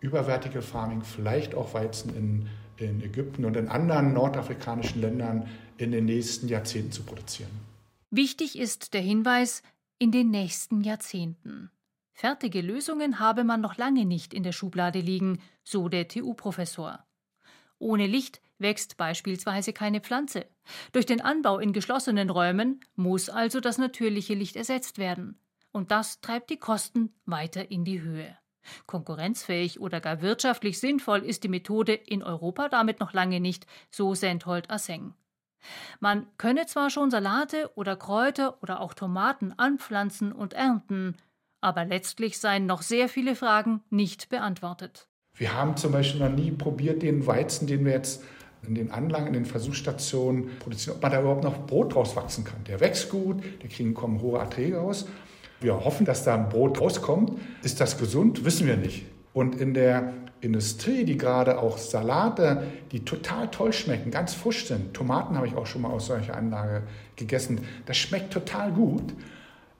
über 0.00 0.24
Vertical 0.24 0.62
Farming, 0.62 1.02
vielleicht 1.02 1.54
auch 1.54 1.74
Weizen 1.74 2.16
in, 2.16 2.48
in 2.84 3.02
Ägypten 3.02 3.44
und 3.44 3.56
in 3.56 3.68
anderen 3.68 4.14
nordafrikanischen 4.14 5.00
Ländern 5.00 5.48
in 5.76 5.92
den 5.92 6.06
nächsten 6.06 6.48
Jahrzehnten 6.48 6.90
zu 6.90 7.02
produzieren. 7.02 7.50
Wichtig 8.10 8.58
ist 8.58 8.94
der 8.94 9.00
Hinweis, 9.00 9.62
in 10.02 10.10
den 10.10 10.32
nächsten 10.32 10.80
Jahrzehnten. 10.80 11.70
Fertige 12.12 12.60
Lösungen 12.60 13.20
habe 13.20 13.44
man 13.44 13.60
noch 13.60 13.76
lange 13.76 14.04
nicht 14.04 14.34
in 14.34 14.42
der 14.42 14.50
Schublade 14.50 14.98
liegen, 14.98 15.40
so 15.62 15.88
der 15.88 16.08
TU-Professor. 16.08 17.06
Ohne 17.78 18.08
Licht 18.08 18.40
wächst 18.58 18.96
beispielsweise 18.96 19.72
keine 19.72 20.00
Pflanze. 20.00 20.46
Durch 20.90 21.06
den 21.06 21.20
Anbau 21.20 21.60
in 21.60 21.72
geschlossenen 21.72 22.30
Räumen 22.30 22.80
muss 22.96 23.28
also 23.28 23.60
das 23.60 23.78
natürliche 23.78 24.34
Licht 24.34 24.56
ersetzt 24.56 24.98
werden. 24.98 25.38
Und 25.70 25.92
das 25.92 26.20
treibt 26.20 26.50
die 26.50 26.58
Kosten 26.58 27.14
weiter 27.24 27.70
in 27.70 27.84
die 27.84 28.00
Höhe. 28.00 28.36
Konkurrenzfähig 28.88 29.78
oder 29.78 30.00
gar 30.00 30.20
wirtschaftlich 30.20 30.80
sinnvoll 30.80 31.20
ist 31.20 31.44
die 31.44 31.48
Methode 31.48 31.94
in 31.94 32.24
Europa 32.24 32.68
damit 32.68 32.98
noch 32.98 33.12
lange 33.12 33.38
nicht, 33.38 33.66
so 33.88 34.16
Senthold 34.16 34.68
Asseng. 34.68 35.14
Man 36.00 36.26
könne 36.38 36.66
zwar 36.66 36.90
schon 36.90 37.10
Salate 37.10 37.70
oder 37.74 37.96
Kräuter 37.96 38.62
oder 38.62 38.80
auch 38.80 38.94
Tomaten 38.94 39.54
anpflanzen 39.56 40.32
und 40.32 40.52
ernten, 40.52 41.16
aber 41.60 41.84
letztlich 41.84 42.38
seien 42.38 42.66
noch 42.66 42.82
sehr 42.82 43.08
viele 43.08 43.36
Fragen 43.36 43.82
nicht 43.90 44.28
beantwortet. 44.28 45.08
Wir 45.34 45.54
haben 45.54 45.76
zum 45.76 45.92
Beispiel 45.92 46.20
noch 46.20 46.34
nie 46.34 46.50
probiert, 46.50 47.02
den 47.02 47.26
Weizen, 47.26 47.66
den 47.66 47.84
wir 47.84 47.92
jetzt 47.92 48.22
in 48.66 48.74
den 48.74 48.90
Anlagen, 48.90 49.28
in 49.28 49.32
den 49.32 49.46
Versuchsstationen 49.46 50.58
produzieren, 50.58 50.96
ob 50.96 51.02
man 51.02 51.12
da 51.12 51.20
überhaupt 51.20 51.44
noch 51.44 51.66
Brot 51.66 51.94
draus 51.94 52.14
wachsen 52.16 52.44
kann. 52.44 52.62
Der 52.64 52.80
wächst 52.80 53.10
gut, 53.10 53.42
der 53.62 53.68
kriegen, 53.68 53.94
kommen 53.94 54.20
hohe 54.20 54.38
Erträge 54.38 54.76
raus. 54.76 55.06
Wir 55.60 55.84
hoffen, 55.84 56.06
dass 56.06 56.24
da 56.24 56.34
ein 56.34 56.48
Brot 56.48 56.80
rauskommt. 56.80 57.40
Ist 57.62 57.80
das 57.80 57.98
gesund? 57.98 58.44
Wissen 58.44 58.66
wir 58.66 58.76
nicht. 58.76 59.06
Und 59.32 59.60
in 59.60 59.74
der 59.74 60.12
Industrie, 60.42 61.04
die 61.04 61.16
gerade 61.16 61.58
auch 61.58 61.78
Salate, 61.78 62.64
die 62.90 63.04
total 63.04 63.48
toll 63.50 63.72
schmecken, 63.72 64.10
ganz 64.10 64.34
frisch 64.34 64.66
sind, 64.66 64.92
Tomaten 64.92 65.36
habe 65.36 65.46
ich 65.46 65.54
auch 65.54 65.66
schon 65.66 65.82
mal 65.82 65.90
aus 65.90 66.06
solcher 66.06 66.36
Anlage 66.36 66.82
gegessen, 67.14 67.60
das 67.86 67.96
schmeckt 67.96 68.32
total 68.32 68.72
gut. 68.72 69.14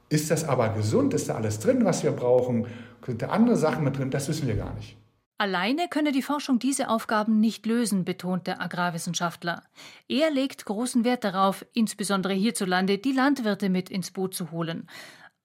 Ist 0.08 0.30
das 0.30 0.44
aber 0.44 0.68
gesund? 0.68 1.14
Ist 1.14 1.28
da 1.28 1.34
alles 1.34 1.58
drin, 1.58 1.84
was 1.84 2.04
wir 2.04 2.12
brauchen? 2.12 2.66
Sind 3.04 3.22
da 3.22 3.28
andere 3.28 3.56
Sachen 3.56 3.82
mit 3.82 3.98
drin? 3.98 4.10
Das 4.10 4.28
wissen 4.28 4.46
wir 4.46 4.54
gar 4.54 4.72
nicht. 4.74 4.96
Alleine 5.38 5.88
könne 5.88 6.12
die 6.12 6.22
Forschung 6.22 6.60
diese 6.60 6.88
Aufgaben 6.88 7.40
nicht 7.40 7.66
lösen, 7.66 8.04
betont 8.04 8.46
der 8.46 8.62
Agrarwissenschaftler. 8.62 9.64
Er 10.06 10.30
legt 10.30 10.64
großen 10.66 11.04
Wert 11.04 11.24
darauf, 11.24 11.66
insbesondere 11.74 12.34
hierzulande 12.34 12.98
die 12.98 13.10
Landwirte 13.10 13.68
mit 13.68 13.90
ins 13.90 14.12
Boot 14.12 14.34
zu 14.34 14.52
holen. 14.52 14.86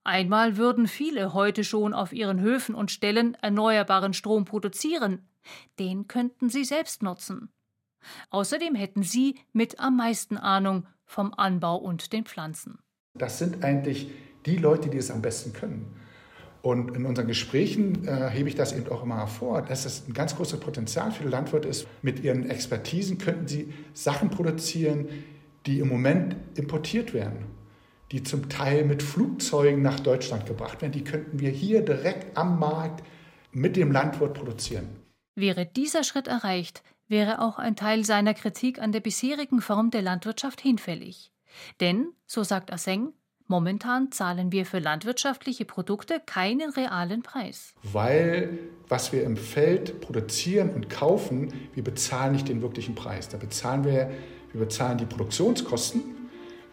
Einmal 0.08 0.56
würden 0.56 0.88
viele 0.88 1.34
heute 1.34 1.66
schon 1.66 1.94
auf 1.94 2.14
ihren 2.14 2.40
Höfen 2.40 2.76
und 2.76 2.92
Ställen 2.92 3.36
erneuerbaren 3.42 4.14
Strom 4.14 4.46
produzieren. 4.46 5.28
Den 5.80 6.08
könnten 6.08 6.50
sie 6.50 6.64
selbst 6.64 7.04
nutzen. 7.04 7.50
Außerdem 8.30 8.74
hätten 8.74 9.04
sie 9.04 9.36
mit 9.52 9.82
am 9.82 9.98
meisten 9.98 10.38
Ahnung 10.38 10.88
vom 11.04 11.34
Anbau 11.34 11.76
und 11.76 12.14
den 12.14 12.24
Pflanzen. 12.24 12.80
Das 13.16 13.38
sind 13.38 13.66
eigentlich 13.66 14.10
die 14.46 14.56
Leute, 14.56 14.88
die 14.88 14.98
es 14.98 15.12
am 15.12 15.22
besten 15.22 15.52
können. 15.52 15.94
Und 16.62 16.96
in 16.96 17.06
unseren 17.06 17.28
Gesprächen 17.28 18.08
äh, 18.08 18.30
hebe 18.30 18.48
ich 18.48 18.56
das 18.56 18.72
eben 18.72 18.88
auch 18.88 19.04
immer 19.04 19.18
hervor, 19.18 19.62
dass 19.62 19.84
es 19.84 20.08
ein 20.08 20.14
ganz 20.14 20.38
großes 20.38 20.62
Potenzial 20.62 21.12
für 21.12 21.24
die 21.24 21.30
Landwirte 21.30 21.68
ist. 21.68 21.86
Mit 22.02 22.24
ihren 22.24 22.50
Expertisen 22.50 23.18
könnten 23.18 23.50
sie 23.50 23.74
Sachen 23.94 24.30
produzieren, 24.30 25.10
die 25.66 25.80
im 25.80 25.90
Moment 25.90 26.38
importiert 26.56 27.14
werden 27.14 27.57
die 28.12 28.24
zum 28.24 28.50
Teil 28.50 28.86
mit 28.86 29.04
Flugzeugen 29.04 29.82
nach 29.82 30.00
Deutschland 30.00 30.46
gebracht 30.46 30.82
werden, 30.82 30.94
die 30.94 31.04
könnten 31.04 31.40
wir 31.40 31.50
hier 31.50 31.84
direkt 31.84 32.38
am 32.38 32.60
Markt 32.60 33.04
mit 33.52 33.76
dem 33.76 33.92
Landwirt 33.92 34.34
produzieren. 34.34 34.88
Wäre 35.36 35.66
dieser 35.66 36.04
Schritt 36.04 36.28
erreicht, 36.28 36.84
wäre 37.08 37.42
auch 37.42 37.60
ein 37.60 37.76
Teil 37.76 38.06
seiner 38.06 38.34
Kritik 38.34 38.80
an 38.80 38.92
der 38.92 39.00
bisherigen 39.00 39.62
Form 39.62 39.92
der 39.92 40.02
Landwirtschaft 40.02 40.62
hinfällig. 40.62 41.32
Denn, 41.80 42.08
so 42.26 42.44
sagt 42.44 42.72
Asseng, 42.72 43.14
momentan 43.48 44.12
zahlen 44.12 44.52
wir 44.52 44.66
für 44.66 44.80
landwirtschaftliche 44.80 45.66
Produkte 45.66 46.22
keinen 46.26 46.70
realen 46.72 47.24
Preis. 47.24 47.74
Weil 47.84 48.60
was 48.88 49.12
wir 49.12 49.24
im 49.24 49.38
Feld 49.38 50.02
produzieren 50.02 50.70
und 50.70 50.90
kaufen, 50.90 51.54
wir 51.74 51.84
bezahlen 51.84 52.34
nicht 52.34 52.48
den 52.48 52.62
wirklichen 52.62 52.96
Preis. 52.96 53.30
Da 53.30 53.38
bezahlen 53.38 53.84
wir, 53.86 54.12
wir 54.52 54.62
bezahlen 54.62 54.98
die 54.98 55.06
Produktionskosten 55.06 56.17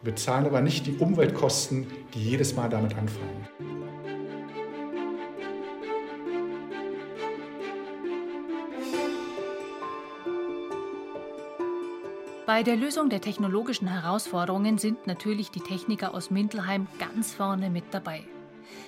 wir 0.05 0.15
zahlen 0.17 0.45
aber 0.47 0.61
nicht 0.61 0.87
die 0.87 0.97
Umweltkosten, 0.99 1.87
die 2.13 2.21
jedes 2.21 2.55
Mal 2.55 2.69
damit 2.69 2.97
anfallen. 2.97 3.49
Bei 12.47 12.63
der 12.63 12.77
Lösung 12.77 13.09
der 13.09 13.23
technologischen 13.23 13.89
Herausforderungen 13.89 14.77
sind 14.77 15.07
natürlich 15.07 15.51
die 15.51 15.61
Techniker 15.61 16.13
aus 16.13 16.31
Mintelheim 16.31 16.87
ganz 16.99 17.33
vorne 17.33 17.71
mit 17.71 17.85
dabei. 17.91 18.25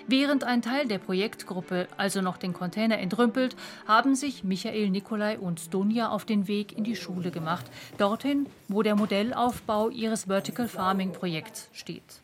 Während 0.09 0.45
ein 0.45 0.63
Teil 0.63 0.87
der 0.87 0.99
Projektgruppe 0.99 1.89
also 1.97 2.23
noch 2.23 2.37
den 2.37 2.53
Container 2.53 2.99
entrümpelt, 2.99 3.57
haben 3.89 4.15
sich 4.15 4.45
Michael 4.45 4.91
Nikolai 4.91 5.37
und 5.37 5.75
Dunja 5.75 6.11
auf 6.11 6.25
den 6.25 6.47
Weg 6.47 6.79
in 6.79 6.85
die 6.85 6.95
Schule 6.95 7.33
gemacht, 7.33 7.67
dorthin, 7.99 8.47
wo 8.69 8.83
der 8.83 8.95
Modellaufbau 8.95 9.91
ihres 9.91 10.25
Vertical 10.25 10.69
Farming 10.69 11.11
Projekts 11.13 11.69
steht. 11.73 12.21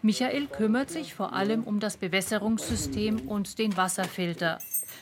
Michael 0.00 0.46
kümmert 0.46 0.90
sich 0.90 1.12
vor 1.12 1.32
allem 1.32 1.64
um 1.64 1.80
das 1.80 1.96
Bewässerungssystem 1.96 3.22
und 3.28 3.58
den 3.58 3.76
Wasserfilter. 3.76 4.58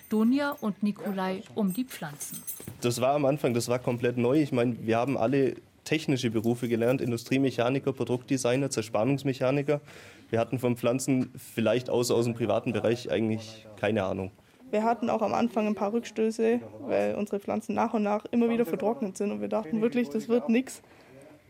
Dunja 0.08 0.56
und 0.58 0.82
Nikolai 0.82 1.42
um 1.54 1.74
die 1.74 1.84
Pflanzen. 1.84 2.42
Das 2.80 3.00
war 3.02 3.14
am 3.14 3.26
Anfang, 3.26 3.52
das 3.52 3.68
war 3.68 3.78
komplett 3.78 4.16
neu. 4.16 4.40
Ich 4.40 4.52
meine, 4.52 4.76
wir 4.86 4.96
haben 4.96 5.18
alle 5.18 5.56
technische 5.86 6.30
Berufe 6.30 6.68
gelernt, 6.68 7.00
Industriemechaniker, 7.00 7.94
Produktdesigner, 7.94 8.68
Zerspannungsmechaniker. 8.68 9.80
Wir 10.28 10.38
hatten 10.38 10.58
von 10.58 10.76
Pflanzen 10.76 11.30
vielleicht 11.36 11.88
außer 11.88 12.14
aus 12.14 12.24
dem 12.26 12.34
privaten 12.34 12.72
Bereich 12.72 13.10
eigentlich 13.10 13.66
keine 13.76 14.04
Ahnung. 14.04 14.30
Wir 14.70 14.82
hatten 14.82 15.08
auch 15.08 15.22
am 15.22 15.32
Anfang 15.32 15.68
ein 15.68 15.76
paar 15.76 15.92
Rückstöße, 15.92 16.60
weil 16.80 17.14
unsere 17.14 17.38
Pflanzen 17.38 17.74
nach 17.74 17.94
und 17.94 18.02
nach 18.02 18.24
immer 18.32 18.50
wieder 18.50 18.66
vertrocknet 18.66 19.16
sind 19.16 19.30
und 19.30 19.40
wir 19.40 19.48
dachten 19.48 19.80
wirklich, 19.80 20.10
das 20.10 20.28
wird 20.28 20.48
nichts. 20.48 20.82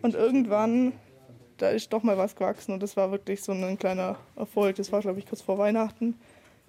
Und 0.02 0.14
irgendwann, 0.14 0.92
da 1.56 1.70
ist 1.70 1.92
doch 1.94 2.02
mal 2.02 2.18
was 2.18 2.36
gewachsen 2.36 2.72
und 2.72 2.82
das 2.82 2.96
war 2.96 3.10
wirklich 3.10 3.42
so 3.42 3.52
ein 3.52 3.78
kleiner 3.78 4.16
Erfolg. 4.36 4.76
Das 4.76 4.92
war, 4.92 5.00
glaube 5.00 5.18
ich, 5.18 5.26
kurz 5.26 5.40
vor 5.40 5.56
Weihnachten. 5.56 6.14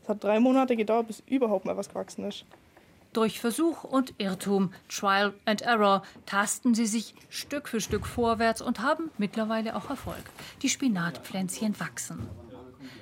Es 0.01 0.07
hat 0.07 0.23
drei 0.23 0.39
Monate 0.39 0.77
gedauert, 0.77 1.07
bis 1.07 1.21
überhaupt 1.27 1.65
mal 1.65 1.75
was 1.75 1.89
gewachsen 1.89 2.23
ist. 2.23 2.45
Durch 3.17 3.39
Versuch 3.39 3.83
und 3.83 4.13
Irrtum, 4.19 4.71
Trial 4.89 5.33
and 5.45 5.63
Error, 5.63 6.03
tasten 6.27 6.75
sie 6.75 6.85
sich 6.85 7.15
Stück 7.29 7.67
für 7.67 7.81
Stück 7.81 8.05
vorwärts 8.05 8.61
und 8.61 8.79
haben 8.81 9.09
mittlerweile 9.17 9.75
auch 9.75 9.89
Erfolg. 9.89 10.21
Die 10.61 10.69
Spinatpflänzchen 10.69 11.79
wachsen. 11.79 12.27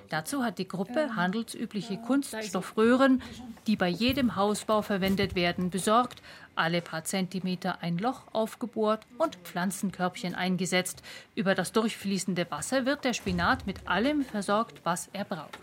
Dazu 0.08 0.46
hat 0.46 0.58
die 0.58 0.70
Gruppe 0.70 1.18
handelsübliche 1.18 1.98
Kunststoffröhren, 1.98 3.22
die 3.68 3.76
bei 3.76 3.90
jedem 3.90 4.38
Hausbau 4.38 4.82
verwendet 4.82 5.36
werden, 5.36 5.70
besorgt, 5.70 6.22
alle 6.56 6.82
paar 6.82 7.04
Zentimeter 7.04 7.82
ein 7.82 7.98
Loch 7.98 8.22
aufgebohrt 8.32 9.06
und 9.18 9.36
Pflanzenkörbchen 9.44 10.34
eingesetzt. 10.34 11.04
Über 11.36 11.56
das 11.56 11.74
durchfließende 11.74 12.50
Wasser 12.50 12.86
wird 12.86 13.04
der 13.04 13.12
Spinat 13.12 13.68
mit 13.68 13.86
allem 13.86 14.24
versorgt, 14.24 14.80
was 14.86 15.10
er 15.12 15.26
braucht. 15.26 15.60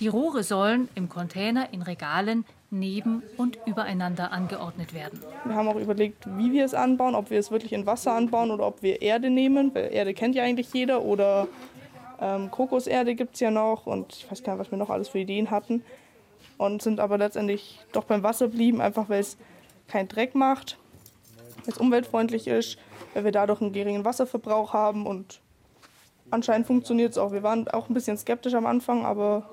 Die 0.00 0.08
Rohre 0.08 0.42
sollen 0.42 0.88
im 0.96 1.08
Container 1.08 1.72
in 1.72 1.82
Regalen 1.82 2.44
neben 2.72 3.22
und 3.36 3.58
übereinander 3.66 4.32
angeordnet 4.32 4.94
werden. 4.94 5.20
Wir 5.44 5.54
haben 5.54 5.68
auch 5.68 5.76
überlegt, 5.76 6.26
wie 6.36 6.52
wir 6.52 6.64
es 6.64 6.74
anbauen, 6.74 7.14
ob 7.14 7.30
wir 7.30 7.38
es 7.38 7.50
wirklich 7.50 7.72
in 7.72 7.86
Wasser 7.86 8.14
anbauen 8.14 8.50
oder 8.50 8.66
ob 8.66 8.82
wir 8.82 9.02
Erde 9.02 9.30
nehmen, 9.30 9.74
weil 9.74 9.92
Erde 9.92 10.14
kennt 10.14 10.34
ja 10.34 10.42
eigentlich 10.42 10.72
jeder 10.72 11.02
oder 11.02 11.48
ähm, 12.20 12.50
Kokoserde 12.50 13.14
gibt 13.14 13.34
es 13.34 13.40
ja 13.40 13.50
noch 13.50 13.86
und 13.86 14.14
ich 14.14 14.30
weiß 14.30 14.42
gar 14.42 14.54
nicht, 14.54 14.60
was 14.60 14.70
wir 14.70 14.78
noch 14.78 14.90
alles 14.90 15.08
für 15.08 15.18
Ideen 15.18 15.50
hatten 15.50 15.84
und 16.56 16.82
sind 16.82 17.00
aber 17.00 17.18
letztendlich 17.18 17.80
doch 17.92 18.04
beim 18.04 18.22
Wasser 18.22 18.48
blieben, 18.48 18.80
einfach 18.80 19.08
weil 19.08 19.20
es 19.20 19.36
keinen 19.88 20.08
Dreck 20.08 20.34
macht, 20.34 20.78
weil 21.64 21.74
es 21.74 21.78
umweltfreundlich 21.78 22.46
ist, 22.46 22.78
weil 23.14 23.24
wir 23.24 23.32
dadurch 23.32 23.60
einen 23.60 23.72
geringen 23.72 24.04
Wasserverbrauch 24.04 24.72
haben 24.72 25.06
und 25.06 25.40
anscheinend 26.30 26.66
funktioniert 26.66 27.12
es 27.12 27.18
auch. 27.18 27.32
Wir 27.32 27.42
waren 27.42 27.68
auch 27.68 27.88
ein 27.88 27.94
bisschen 27.94 28.16
skeptisch 28.16 28.54
am 28.54 28.66
Anfang, 28.66 29.04
aber 29.04 29.50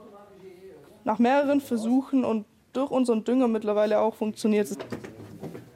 nach 1.03 1.19
mehreren 1.19 1.61
Versuchen 1.61 2.23
und 2.23 2.45
durch 2.73 2.91
unseren 2.91 3.23
Dünger 3.23 3.47
mittlerweile 3.47 3.99
auch 3.99 4.15
funktioniert. 4.15 4.69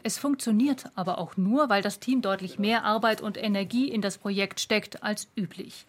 Es 0.03 0.17
funktioniert 0.17 0.89
aber 0.95 1.17
auch 1.17 1.38
nur, 1.38 1.69
weil 1.69 1.81
das 1.81 2.00
Team 2.00 2.21
deutlich 2.21 2.59
mehr 2.59 2.83
Arbeit 2.83 3.21
und 3.21 3.41
Energie 3.41 3.89
in 3.89 4.01
das 4.01 4.17
Projekt 4.17 4.59
steckt 4.59 5.01
als 5.01 5.27
üblich. 5.38 5.85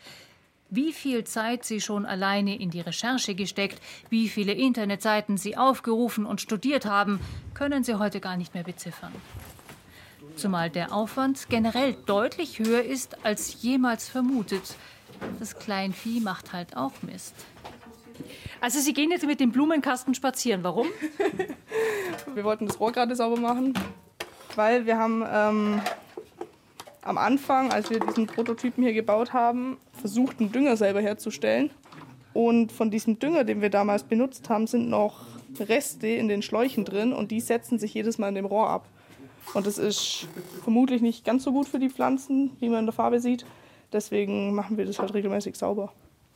Wie 0.71 0.93
viel 0.93 1.25
Zeit 1.25 1.65
sie 1.65 1.81
schon 1.81 2.07
alleine 2.07 2.59
in 2.59 2.71
die 2.71 2.81
Recherche 2.81 3.35
gesteckt, 3.35 3.81
wie 4.11 4.29
viele 4.29 4.53
Internetseiten 4.53 5.37
sie 5.37 5.57
aufgerufen 5.57 6.27
und 6.27 6.41
studiert 6.41 6.87
haben, 6.87 7.21
können 7.55 7.85
sie 7.85 7.97
heute 7.97 8.21
gar 8.21 8.37
nicht 8.37 8.55
mehr 8.55 8.65
beziffern. 8.65 9.13
Zumal 10.37 10.71
der 10.71 10.93
Aufwand 10.93 11.49
generell 11.49 11.95
deutlich 12.07 12.59
höher 12.59 12.83
ist 12.83 13.25
als 13.25 13.63
jemals 13.63 14.09
vermutet. 14.09 14.77
Das 15.39 15.57
Kleinvieh 15.59 16.21
macht 16.21 16.53
halt 16.53 16.77
auch 16.77 16.93
Mist. 17.03 17.35
Also 18.65 18.81
Sie 18.81 18.95
gehen 18.95 19.11
jetzt 19.11 19.27
mit 19.27 19.41
dem 19.41 19.53
Blumenkasten 19.53 20.15
spazieren. 20.15 20.65
Warum? 20.65 20.87
wir 22.35 22.45
wollten 22.45 22.65
das 22.65 22.81
Rohr 22.81 22.93
gerade 22.93 23.15
sauber 23.15 23.39
machen, 23.39 23.75
weil 24.57 24.87
wir 24.87 24.97
haben 24.97 25.23
ähm, 25.31 25.83
am 27.03 27.19
Anfang, 27.19 27.71
als 27.73 27.91
wir 27.91 28.01
diesen 28.01 28.27
Prototypen 28.27 28.83
hier 28.83 28.95
gebaut 28.95 29.35
haben, 29.35 29.77
versucht, 29.93 30.41
einen 30.41 30.51
Dünger 30.51 30.79
selber 30.79 31.03
herzustellen. 31.03 31.73
Und 32.33 32.73
von 32.73 32.91
diesem 32.91 33.19
Dünger, 33.19 33.45
den 33.45 33.61
wir 33.61 33.69
damals 33.69 34.03
benutzt 34.03 34.49
haben, 34.49 34.67
sind 34.67 34.89
noch 34.89 35.27
Reste 35.61 36.07
in 36.07 36.29
den 36.29 36.41
Schläuchen 36.41 36.87
drin 36.87 37.13
und 37.13 37.33
die 37.33 37.43
setzen 37.43 37.79
sich 37.79 37.93
jedes 37.93 38.17
Mal 38.17 38.31
in 38.31 38.37
dem 38.37 38.47
Rohr 38.47 38.71
ab. 38.71 38.87
Und 39.53 39.67
das 39.67 39.77
ist 39.77 40.27
vermutlich 40.63 41.03
nicht 41.03 41.27
ganz 41.27 41.45
so 41.45 41.53
gut 41.53 41.69
für 41.69 41.79
die 41.79 41.91
Pflanzen, 41.91 42.57
wie 42.61 42.71
man 42.71 42.79
in 42.79 42.87
der 42.87 42.95
Farbe 42.95 43.21
sieht. 43.21 43.45
Deswegen 43.93 44.55
machen 44.55 44.79
wir 44.79 44.87
das 44.87 45.01
halt 45.01 45.13
regelmäßig 45.13 45.55
sauber. 45.55 45.93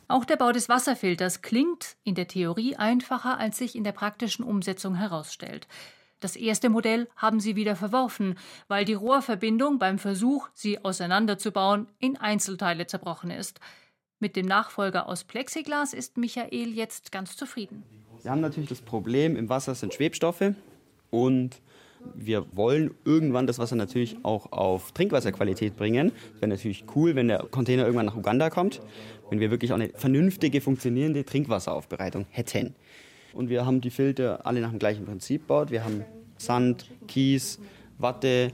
Auch 0.09 0.25
der 0.25 0.37
Bau 0.37 0.53
des 0.53 0.71
Wasserfilters 0.71 1.43
klingt 1.43 1.97
in 2.03 2.15
der 2.15 2.27
Theorie 2.27 2.77
einfacher, 2.77 3.39
als 3.39 3.59
sich 3.59 3.77
in 3.77 3.85
der 3.85 3.93
praktischen 3.93 4.43
Umsetzung 4.43 4.95
herausstellt. 4.95 5.69
Das 6.19 6.35
erste 6.35 6.71
Modell 6.71 7.09
haben 7.15 7.41
sie 7.41 7.57
wieder 7.57 7.77
verworfen, 7.77 8.37
weil 8.69 8.87
die 8.87 8.95
Rohrverbindung 8.95 9.79
beim 9.79 9.99
Versuch, 9.99 10.49
sie 10.55 10.83
auseinanderzubauen, 10.83 11.89
in 11.99 12.17
Einzelteile 12.17 12.87
zerbrochen 12.87 13.31
ist. 13.31 13.61
Mit 14.19 14.35
dem 14.35 14.47
Nachfolger 14.47 15.07
aus 15.07 15.25
Plexiglas 15.25 15.93
ist 15.93 16.17
Michael 16.17 16.75
jetzt 16.75 17.13
ganz 17.13 17.37
zufrieden. 17.37 17.85
Wir 18.23 18.31
haben 18.31 18.41
natürlich 18.41 18.71
das 18.71 18.81
Problem, 18.81 19.37
im 19.37 19.51
Wasser 19.51 19.75
sind 19.75 19.95
Schwebstoffe 19.95 20.55
und 21.11 21.61
wir 22.15 22.45
wollen 22.57 22.95
irgendwann 23.05 23.47
das 23.47 23.59
Wasser 23.59 23.77
natürlich 23.77 24.17
auch 24.23 24.53
auf 24.53 24.93
Trinkwasserqualität 24.93 25.77
bringen. 25.77 26.13
Wäre 26.41 26.49
natürlich 26.49 26.85
cool, 26.95 27.15
wenn 27.15 27.29
der 27.29 27.39
Container 27.51 27.85
irgendwann 27.85 28.07
nach 28.07 28.17
Uganda 28.17 28.51
kommt, 28.51 28.81
wenn 29.31 29.41
wir 29.41 29.51
wirklich 29.51 29.73
auch 29.73 29.77
eine 29.77 29.91
vernünftige, 29.95 30.61
funktionierende 30.61 31.25
Trinkwasseraufbereitung 31.25 32.27
hätten. 32.31 32.75
Und 33.33 33.51
wir 33.51 33.67
haben 33.67 33.81
die 33.81 33.91
Filter 33.91 34.47
alle 34.47 34.61
nach 34.61 34.71
dem 34.71 34.79
gleichen 34.79 35.05
Prinzip 35.05 35.43
gebaut. 35.43 35.71
Wir 35.71 35.85
haben 35.85 36.05
Sand, 36.39 36.91
Kies, 37.07 37.61
Watte, 37.99 38.53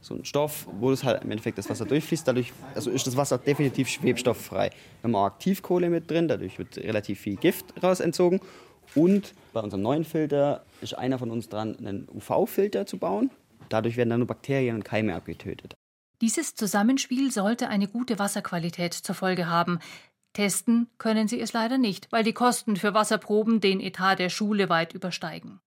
so 0.00 0.14
ein 0.14 0.24
Stoff, 0.24 0.66
wo 0.78 0.90
das 0.90 1.04
halt 1.04 1.24
im 1.24 1.30
Endeffekt 1.30 1.58
das 1.58 1.68
Wasser 1.68 1.84
durchfließt. 1.84 2.26
Dadurch 2.26 2.52
also 2.74 2.90
ist 2.90 3.06
das 3.06 3.16
Wasser 3.16 3.38
definitiv 3.38 3.88
schwebstofffrei. 3.88 4.70
Wir 4.70 5.02
haben 5.04 5.14
auch 5.14 5.26
Aktivkohle 5.26 5.90
mit 5.90 6.10
drin, 6.10 6.28
dadurch 6.28 6.58
wird 6.58 6.78
relativ 6.78 7.20
viel 7.20 7.36
Gift 7.36 7.66
raus 7.82 8.00
entzogen. 8.00 8.40
Und 8.94 9.34
bei 9.52 9.60
unserem 9.60 9.82
neuen 9.82 10.04
Filter 10.04 10.64
ist 10.80 10.96
einer 10.96 11.18
von 11.18 11.30
uns 11.30 11.48
dran, 11.48 11.76
einen 11.78 12.08
UV-Filter 12.12 12.86
zu 12.86 12.98
bauen. 12.98 13.30
Dadurch 13.68 13.96
werden 13.96 14.10
dann 14.10 14.20
nur 14.20 14.26
Bakterien 14.26 14.76
und 14.76 14.84
Keime 14.84 15.14
abgetötet. 15.14 15.74
Dieses 16.20 16.54
Zusammenspiel 16.54 17.30
sollte 17.30 17.68
eine 17.68 17.88
gute 17.88 18.18
Wasserqualität 18.18 18.92
zur 18.92 19.14
Folge 19.14 19.46
haben. 19.46 19.78
Testen 20.32 20.88
können 20.98 21.28
sie 21.28 21.40
es 21.40 21.52
leider 21.52 21.78
nicht, 21.78 22.10
weil 22.12 22.24
die 22.24 22.32
Kosten 22.32 22.76
für 22.76 22.94
Wasserproben 22.94 23.60
den 23.60 23.80
Etat 23.80 24.16
der 24.16 24.28
Schule 24.28 24.68
weit 24.68 24.92
übersteigen. 24.92 25.60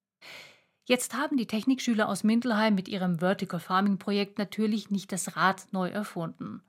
Jetzt 0.85 1.15
haben 1.15 1.37
die 1.37 1.47
Technikschüler 1.47 2.09
aus 2.09 2.23
Mindelheim 2.23 2.75
mit 2.75 2.87
ihrem 2.87 3.19
Vertical 3.19 3.59
Farming 3.59 3.97
Projekt 3.97 4.37
natürlich 4.37 4.91
nicht 4.91 5.11
das 5.11 5.35
Rad 5.37 5.67
neu 5.71 5.87
erfunden. 5.87 6.61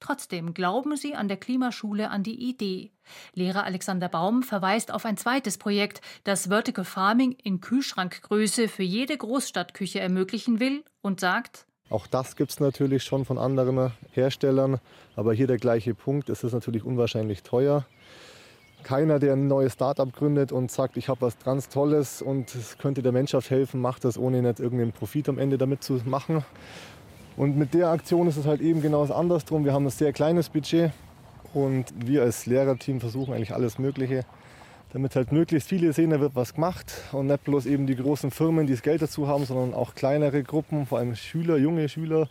Trotzdem 0.00 0.52
glauben 0.54 0.96
sie 0.96 1.14
an 1.14 1.28
der 1.28 1.38
Klimaschule 1.38 2.10
an 2.10 2.22
die 2.22 2.48
Idee. 2.48 2.92
Lehrer 3.34 3.64
Alexander 3.64 4.08
Baum 4.08 4.42
verweist 4.42 4.92
auf 4.92 5.04
ein 5.04 5.16
zweites 5.16 5.58
Projekt, 5.58 6.00
das 6.24 6.48
Vertical 6.48 6.84
Farming 6.84 7.32
in 7.42 7.60
Kühlschrankgröße 7.60 8.68
für 8.68 8.82
jede 8.82 9.16
Großstadtküche 9.16 10.00
ermöglichen 10.00 10.60
will 10.60 10.84
und 11.00 11.20
sagt, 11.20 11.66
auch 11.88 12.08
das 12.08 12.34
gibt 12.34 12.50
es 12.50 12.58
natürlich 12.58 13.04
schon 13.04 13.24
von 13.24 13.38
anderen 13.38 13.92
Herstellern, 14.10 14.80
aber 15.14 15.32
hier 15.34 15.46
der 15.46 15.58
gleiche 15.58 15.94
Punkt, 15.94 16.28
es 16.28 16.42
ist 16.42 16.52
natürlich 16.52 16.82
unwahrscheinlich 16.82 17.44
teuer. 17.44 17.86
Keiner, 18.82 19.18
der 19.18 19.32
ein 19.32 19.46
neues 19.46 19.74
Startup 19.74 20.12
gründet 20.12 20.52
und 20.52 20.70
sagt, 20.70 20.96
ich 20.96 21.08
habe 21.08 21.20
was 21.20 21.38
ganz 21.38 21.68
Tolles 21.68 22.22
und 22.22 22.54
es 22.54 22.78
könnte 22.78 23.02
der 23.02 23.12
Menschheit 23.12 23.50
helfen, 23.50 23.80
macht 23.80 24.04
das, 24.04 24.18
ohne 24.18 24.42
nicht 24.42 24.60
irgendeinen 24.60 24.92
Profit 24.92 25.28
am 25.28 25.38
Ende 25.38 25.58
damit 25.58 25.82
zu 25.82 26.00
machen. 26.04 26.44
Und 27.36 27.56
mit 27.58 27.74
der 27.74 27.88
Aktion 27.88 28.28
ist 28.28 28.38
es 28.38 28.46
halt 28.46 28.62
eben 28.62 28.80
genau 28.80 29.02
das 29.02 29.14
andersrum. 29.14 29.64
Wir 29.64 29.74
haben 29.74 29.84
ein 29.84 29.90
sehr 29.90 30.12
kleines 30.12 30.48
Budget 30.48 30.90
und 31.52 31.84
wir 31.94 32.22
als 32.22 32.46
Lehrerteam 32.46 32.98
versuchen 32.98 33.34
eigentlich 33.34 33.52
alles 33.52 33.78
Mögliche, 33.78 34.24
damit 34.92 35.14
halt 35.16 35.32
möglichst 35.32 35.68
viele 35.68 35.92
sehen, 35.92 36.10
da 36.10 36.20
wird 36.20 36.34
was 36.34 36.54
gemacht 36.54 36.92
und 37.12 37.26
nicht 37.26 37.44
bloß 37.44 37.66
eben 37.66 37.86
die 37.86 37.96
großen 37.96 38.30
Firmen, 38.30 38.66
die 38.66 38.72
das 38.72 38.82
Geld 38.82 39.02
dazu 39.02 39.28
haben, 39.28 39.44
sondern 39.44 39.74
auch 39.74 39.94
kleinere 39.94 40.42
Gruppen, 40.42 40.86
vor 40.86 40.98
allem 40.98 41.14
Schüler, 41.14 41.58
junge 41.58 41.90
Schüler, 41.90 42.28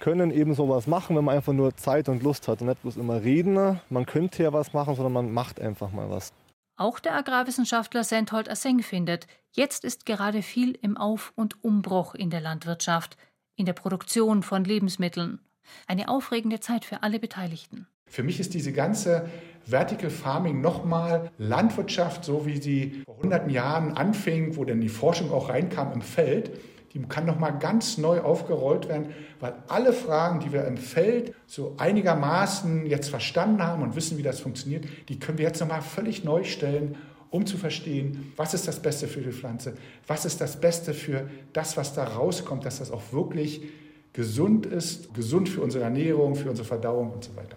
können 0.00 0.30
eben 0.30 0.54
sowas 0.54 0.86
machen, 0.86 1.16
wenn 1.16 1.24
man 1.24 1.36
einfach 1.36 1.54
nur 1.54 1.74
Zeit 1.76 2.10
und 2.10 2.22
Lust 2.22 2.46
hat 2.46 2.60
und 2.60 2.66
nicht 2.66 2.82
bloß 2.82 2.96
immer 2.96 3.22
reden, 3.22 3.80
man 3.88 4.04
könnte 4.04 4.42
ja 4.42 4.52
was 4.52 4.74
machen, 4.74 4.96
sondern 4.96 5.12
man 5.14 5.32
macht 5.32 5.60
einfach 5.60 5.92
mal 5.92 6.10
was. 6.10 6.32
Auch 6.76 6.98
der 6.98 7.14
Agrarwissenschaftler 7.14 8.04
Senthold 8.04 8.50
Asseng 8.50 8.82
findet, 8.82 9.26
jetzt 9.52 9.84
ist 9.84 10.04
gerade 10.04 10.42
viel 10.42 10.76
im 10.82 10.96
Auf- 10.98 11.32
und 11.36 11.64
Umbruch 11.64 12.14
in 12.14 12.28
der 12.28 12.42
Landwirtschaft– 12.42 13.16
in 13.62 13.66
der 13.66 13.74
Produktion 13.74 14.42
von 14.42 14.64
Lebensmitteln. 14.64 15.38
Eine 15.86 16.08
aufregende 16.08 16.58
Zeit 16.58 16.84
für 16.84 17.04
alle 17.04 17.20
Beteiligten. 17.20 17.86
Für 18.06 18.24
mich 18.24 18.40
ist 18.40 18.54
diese 18.54 18.72
ganze 18.72 19.28
Vertical 19.64 20.10
Farming 20.10 20.60
nochmal 20.60 21.30
Landwirtschaft, 21.38 22.24
so 22.24 22.44
wie 22.44 22.60
sie 22.60 23.02
vor 23.04 23.18
hunderten 23.18 23.50
Jahren 23.50 23.96
anfing, 23.96 24.56
wo 24.56 24.64
dann 24.64 24.80
die 24.80 24.88
Forschung 24.88 25.30
auch 25.30 25.48
reinkam 25.48 25.92
im 25.92 26.02
Feld, 26.02 26.50
die 26.92 27.00
kann 27.02 27.24
nochmal 27.24 27.56
ganz 27.60 27.98
neu 27.98 28.20
aufgerollt 28.22 28.88
werden, 28.88 29.14
weil 29.38 29.54
alle 29.68 29.92
Fragen, 29.92 30.40
die 30.40 30.52
wir 30.52 30.64
im 30.64 30.76
Feld 30.76 31.32
so 31.46 31.76
einigermaßen 31.78 32.84
jetzt 32.86 33.10
verstanden 33.10 33.62
haben 33.62 33.84
und 33.84 33.94
wissen, 33.94 34.18
wie 34.18 34.24
das 34.24 34.40
funktioniert, 34.40 34.86
die 35.08 35.20
können 35.20 35.38
wir 35.38 35.46
jetzt 35.46 35.60
nochmal 35.60 35.82
völlig 35.82 36.24
neu 36.24 36.42
stellen 36.42 36.96
um 37.32 37.46
zu 37.46 37.56
verstehen, 37.56 38.32
was 38.36 38.54
ist 38.54 38.68
das 38.68 38.80
Beste 38.80 39.08
für 39.08 39.22
die 39.22 39.32
Pflanze, 39.32 39.74
was 40.06 40.24
ist 40.24 40.40
das 40.40 40.60
Beste 40.60 40.94
für 40.94 41.28
das, 41.52 41.76
was 41.76 41.94
da 41.94 42.04
rauskommt, 42.04 42.64
dass 42.64 42.78
das 42.78 42.90
auch 42.90 43.12
wirklich 43.12 43.62
gesund 44.12 44.66
ist, 44.66 45.12
gesund 45.14 45.48
für 45.48 45.62
unsere 45.62 45.84
Ernährung, 45.84 46.36
für 46.36 46.50
unsere 46.50 46.68
Verdauung 46.68 47.10
und 47.10 47.24
so 47.24 47.34
weiter. 47.34 47.56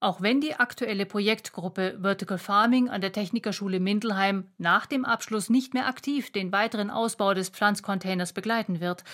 Auch 0.00 0.22
wenn 0.22 0.40
die 0.40 0.54
aktuelle 0.54 1.04
Projektgruppe 1.04 1.98
Vertical 2.00 2.38
Farming 2.38 2.88
an 2.88 3.02
der 3.02 3.12
Technikerschule 3.12 3.78
Mindelheim 3.80 4.48
nach 4.56 4.86
dem 4.86 5.04
Abschluss 5.04 5.50
nicht 5.50 5.74
mehr 5.74 5.86
aktiv 5.86 6.32
den 6.32 6.50
weiteren 6.50 6.90
Ausbau 6.90 7.34
des 7.34 7.50
Pflanzcontainers 7.50 8.32
begleiten 8.32 8.80
wird, 8.80 9.04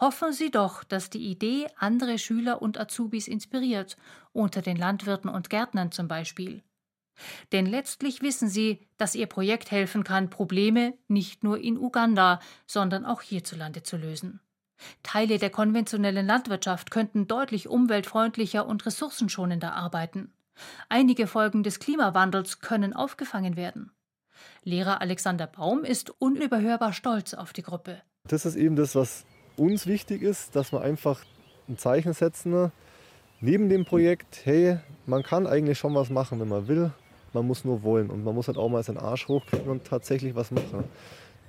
hoffen 0.00 0.32
sie 0.32 0.50
doch, 0.50 0.82
dass 0.82 1.10
die 1.10 1.30
Idee 1.30 1.68
andere 1.76 2.18
Schüler 2.18 2.60
und 2.60 2.78
Azubis 2.78 3.28
inspiriert, 3.28 3.96
unter 4.32 4.62
den 4.62 4.76
Landwirten 4.76 5.30
und 5.30 5.48
Gärtnern 5.48 5.92
zum 5.92 6.08
Beispiel. 6.08 6.62
Denn 7.52 7.66
letztlich 7.66 8.22
wissen 8.22 8.48
sie, 8.48 8.86
dass 8.96 9.14
ihr 9.14 9.26
Projekt 9.26 9.70
helfen 9.70 10.04
kann, 10.04 10.30
Probleme 10.30 10.94
nicht 11.08 11.44
nur 11.44 11.58
in 11.58 11.78
Uganda, 11.78 12.40
sondern 12.66 13.04
auch 13.04 13.22
hierzulande 13.22 13.82
zu 13.82 13.96
lösen. 13.96 14.40
Teile 15.02 15.38
der 15.38 15.50
konventionellen 15.50 16.26
Landwirtschaft 16.26 16.90
könnten 16.90 17.26
deutlich 17.26 17.68
umweltfreundlicher 17.68 18.66
und 18.66 18.84
ressourcenschonender 18.86 19.74
arbeiten. 19.74 20.32
Einige 20.88 21.26
Folgen 21.26 21.62
des 21.62 21.78
Klimawandels 21.78 22.60
können 22.60 22.92
aufgefangen 22.92 23.56
werden. 23.56 23.92
Lehrer 24.62 25.00
Alexander 25.00 25.46
Baum 25.46 25.84
ist 25.84 26.10
unüberhörbar 26.20 26.92
stolz 26.92 27.34
auf 27.34 27.52
die 27.52 27.62
Gruppe. 27.62 28.02
Das 28.28 28.44
ist 28.46 28.56
eben 28.56 28.76
das, 28.76 28.94
was 28.94 29.24
uns 29.56 29.86
wichtig 29.86 30.22
ist, 30.22 30.56
dass 30.56 30.72
wir 30.72 30.80
einfach 30.80 31.22
ein 31.68 31.78
Zeichen 31.78 32.12
setzen. 32.12 32.72
Neben 33.40 33.68
dem 33.68 33.84
Projekt, 33.84 34.40
hey, 34.44 34.78
man 35.06 35.22
kann 35.22 35.46
eigentlich 35.46 35.78
schon 35.78 35.94
was 35.94 36.10
machen, 36.10 36.40
wenn 36.40 36.48
man 36.48 36.66
will. 36.66 36.92
Man 37.34 37.46
muss 37.46 37.64
nur 37.64 37.82
wollen 37.82 38.10
und 38.10 38.24
man 38.24 38.34
muss 38.34 38.46
halt 38.46 38.56
auch 38.56 38.68
mal 38.68 38.82
seinen 38.82 38.98
Arsch 38.98 39.28
hochkriegen 39.28 39.68
und 39.68 39.84
tatsächlich 39.84 40.34
was 40.34 40.50
machen. 40.50 40.84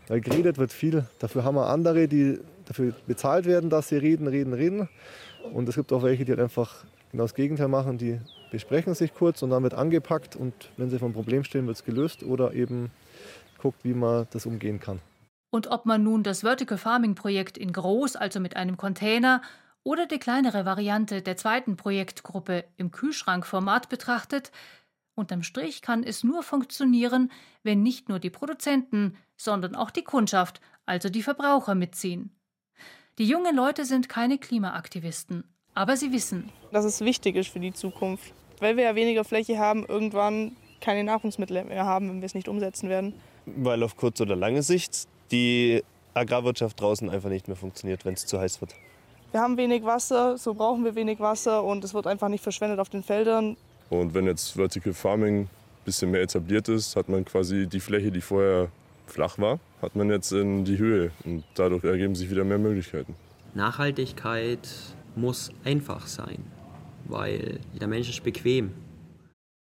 Weil 0.07 0.19
geredet 0.19 0.57
wird 0.57 0.73
viel. 0.73 1.05
Dafür 1.19 1.43
haben 1.43 1.55
wir 1.55 1.67
andere, 1.67 2.07
die 2.07 2.39
dafür 2.65 2.93
bezahlt 3.07 3.45
werden, 3.45 3.69
dass 3.69 3.89
sie 3.89 3.97
reden, 3.97 4.27
reden, 4.27 4.53
reden. 4.53 4.89
Und 5.53 5.69
es 5.69 5.75
gibt 5.75 5.93
auch 5.93 6.03
welche, 6.03 6.25
die 6.25 6.31
halt 6.31 6.41
einfach 6.41 6.83
genau 7.11 7.23
das 7.23 7.33
Gegenteil 7.33 7.67
machen. 7.67 7.97
Die 7.97 8.19
besprechen 8.51 8.93
sich 8.93 9.13
kurz 9.13 9.41
und 9.41 9.51
dann 9.51 9.63
wird 9.63 9.73
angepackt 9.73 10.35
und 10.35 10.53
wenn 10.77 10.89
sie 10.89 10.99
vor 10.99 11.09
ein 11.09 11.13
Problem 11.13 11.43
stehen, 11.43 11.67
wird 11.67 11.77
es 11.77 11.83
gelöst 11.83 12.23
oder 12.23 12.53
eben 12.53 12.91
guckt, 13.59 13.83
wie 13.83 13.93
man 13.93 14.27
das 14.31 14.45
umgehen 14.45 14.79
kann. 14.79 14.99
Und 15.51 15.67
ob 15.67 15.85
man 15.85 16.03
nun 16.03 16.23
das 16.23 16.41
Vertical 16.41 16.77
Farming 16.77 17.15
Projekt 17.15 17.57
in 17.57 17.71
groß, 17.71 18.15
also 18.15 18.39
mit 18.39 18.55
einem 18.55 18.77
Container, 18.77 19.41
oder 19.83 20.07
die 20.07 20.17
kleinere 20.17 20.65
Variante 20.65 21.21
der 21.21 21.37
zweiten 21.37 21.77
Projektgruppe 21.77 22.65
im 22.75 22.91
Kühlschrankformat 22.91 23.87
betrachtet, 23.87 24.51
Unterm 25.15 25.43
Strich 25.43 25.81
kann 25.81 26.03
es 26.03 26.23
nur 26.23 26.43
funktionieren, 26.43 27.31
wenn 27.63 27.81
nicht 27.81 28.09
nur 28.09 28.19
die 28.19 28.29
Produzenten, 28.29 29.17
sondern 29.37 29.75
auch 29.75 29.89
die 29.89 30.03
Kundschaft, 30.03 30.59
also 30.85 31.09
die 31.09 31.23
Verbraucher 31.23 31.73
mitziehen. 31.73 32.31
Die 33.17 33.25
jungen 33.25 33.55
Leute 33.55 33.85
sind 33.85 34.09
keine 34.09 34.37
Klimaaktivisten, 34.37 35.45
aber 35.73 35.95
sie 35.95 36.11
wissen, 36.11 36.51
dass 36.71 36.83
es 36.83 36.99
wichtig 37.01 37.37
ist 37.37 37.49
für 37.49 37.61
die 37.61 37.73
Zukunft. 37.73 38.33
weil 38.59 38.77
wir 38.77 38.83
ja 38.85 38.95
weniger 38.95 39.23
Fläche 39.23 39.57
haben, 39.59 39.85
irgendwann 39.85 40.55
keine 40.81 41.03
Nahrungsmittel 41.03 41.63
mehr 41.65 41.85
haben, 41.85 42.09
wenn 42.09 42.21
wir 42.21 42.25
es 42.25 42.35
nicht 42.35 42.47
umsetzen 42.47 42.89
werden. 42.89 43.13
Weil 43.45 43.83
auf 43.83 43.97
kurz 43.97 44.21
oder 44.21 44.35
lange 44.35 44.63
Sicht 44.63 45.07
die 45.31 45.83
Agrarwirtschaft 46.13 46.79
draußen 46.79 47.09
einfach 47.09 47.29
nicht 47.29 47.47
mehr 47.47 47.57
funktioniert, 47.57 48.05
wenn 48.05 48.13
es 48.13 48.25
zu 48.25 48.39
heiß 48.39 48.61
wird. 48.61 48.75
Wir 49.31 49.41
haben 49.41 49.57
wenig 49.57 49.83
Wasser, 49.83 50.37
so 50.37 50.53
brauchen 50.53 50.85
wir 50.85 50.95
wenig 50.95 51.19
Wasser 51.19 51.63
und 51.63 51.83
es 51.83 51.93
wird 51.93 52.07
einfach 52.07 52.29
nicht 52.29 52.43
verschwendet 52.43 52.79
auf 52.79 52.89
den 52.89 53.03
Feldern. 53.03 53.57
Und 53.89 54.13
wenn 54.13 54.25
jetzt 54.25 54.55
Vertical 54.55 54.93
Farming 54.93 55.41
ein 55.43 55.49
bisschen 55.85 56.11
mehr 56.11 56.21
etabliert 56.21 56.67
ist, 56.69 56.95
hat 56.95 57.09
man 57.09 57.25
quasi 57.25 57.67
die 57.67 57.79
Fläche, 57.79 58.11
die 58.11 58.21
vorher 58.21 58.69
flach 59.07 59.37
war, 59.37 59.59
hat 59.81 59.95
man 59.95 60.09
jetzt 60.09 60.31
in 60.31 60.65
die 60.65 60.77
Höhe 60.77 61.11
und 61.23 61.43
dadurch 61.53 61.83
ergeben 61.83 62.15
sich 62.15 62.29
wieder 62.29 62.43
mehr 62.43 62.57
Möglichkeiten. 62.57 63.15
Nachhaltigkeit 63.53 64.67
muss 65.15 65.51
einfach 65.63 66.07
sein, 66.07 66.39
weil 67.05 67.59
der 67.79 67.87
Mensch 67.87 68.09
ist 68.09 68.23
bequem. 68.23 68.71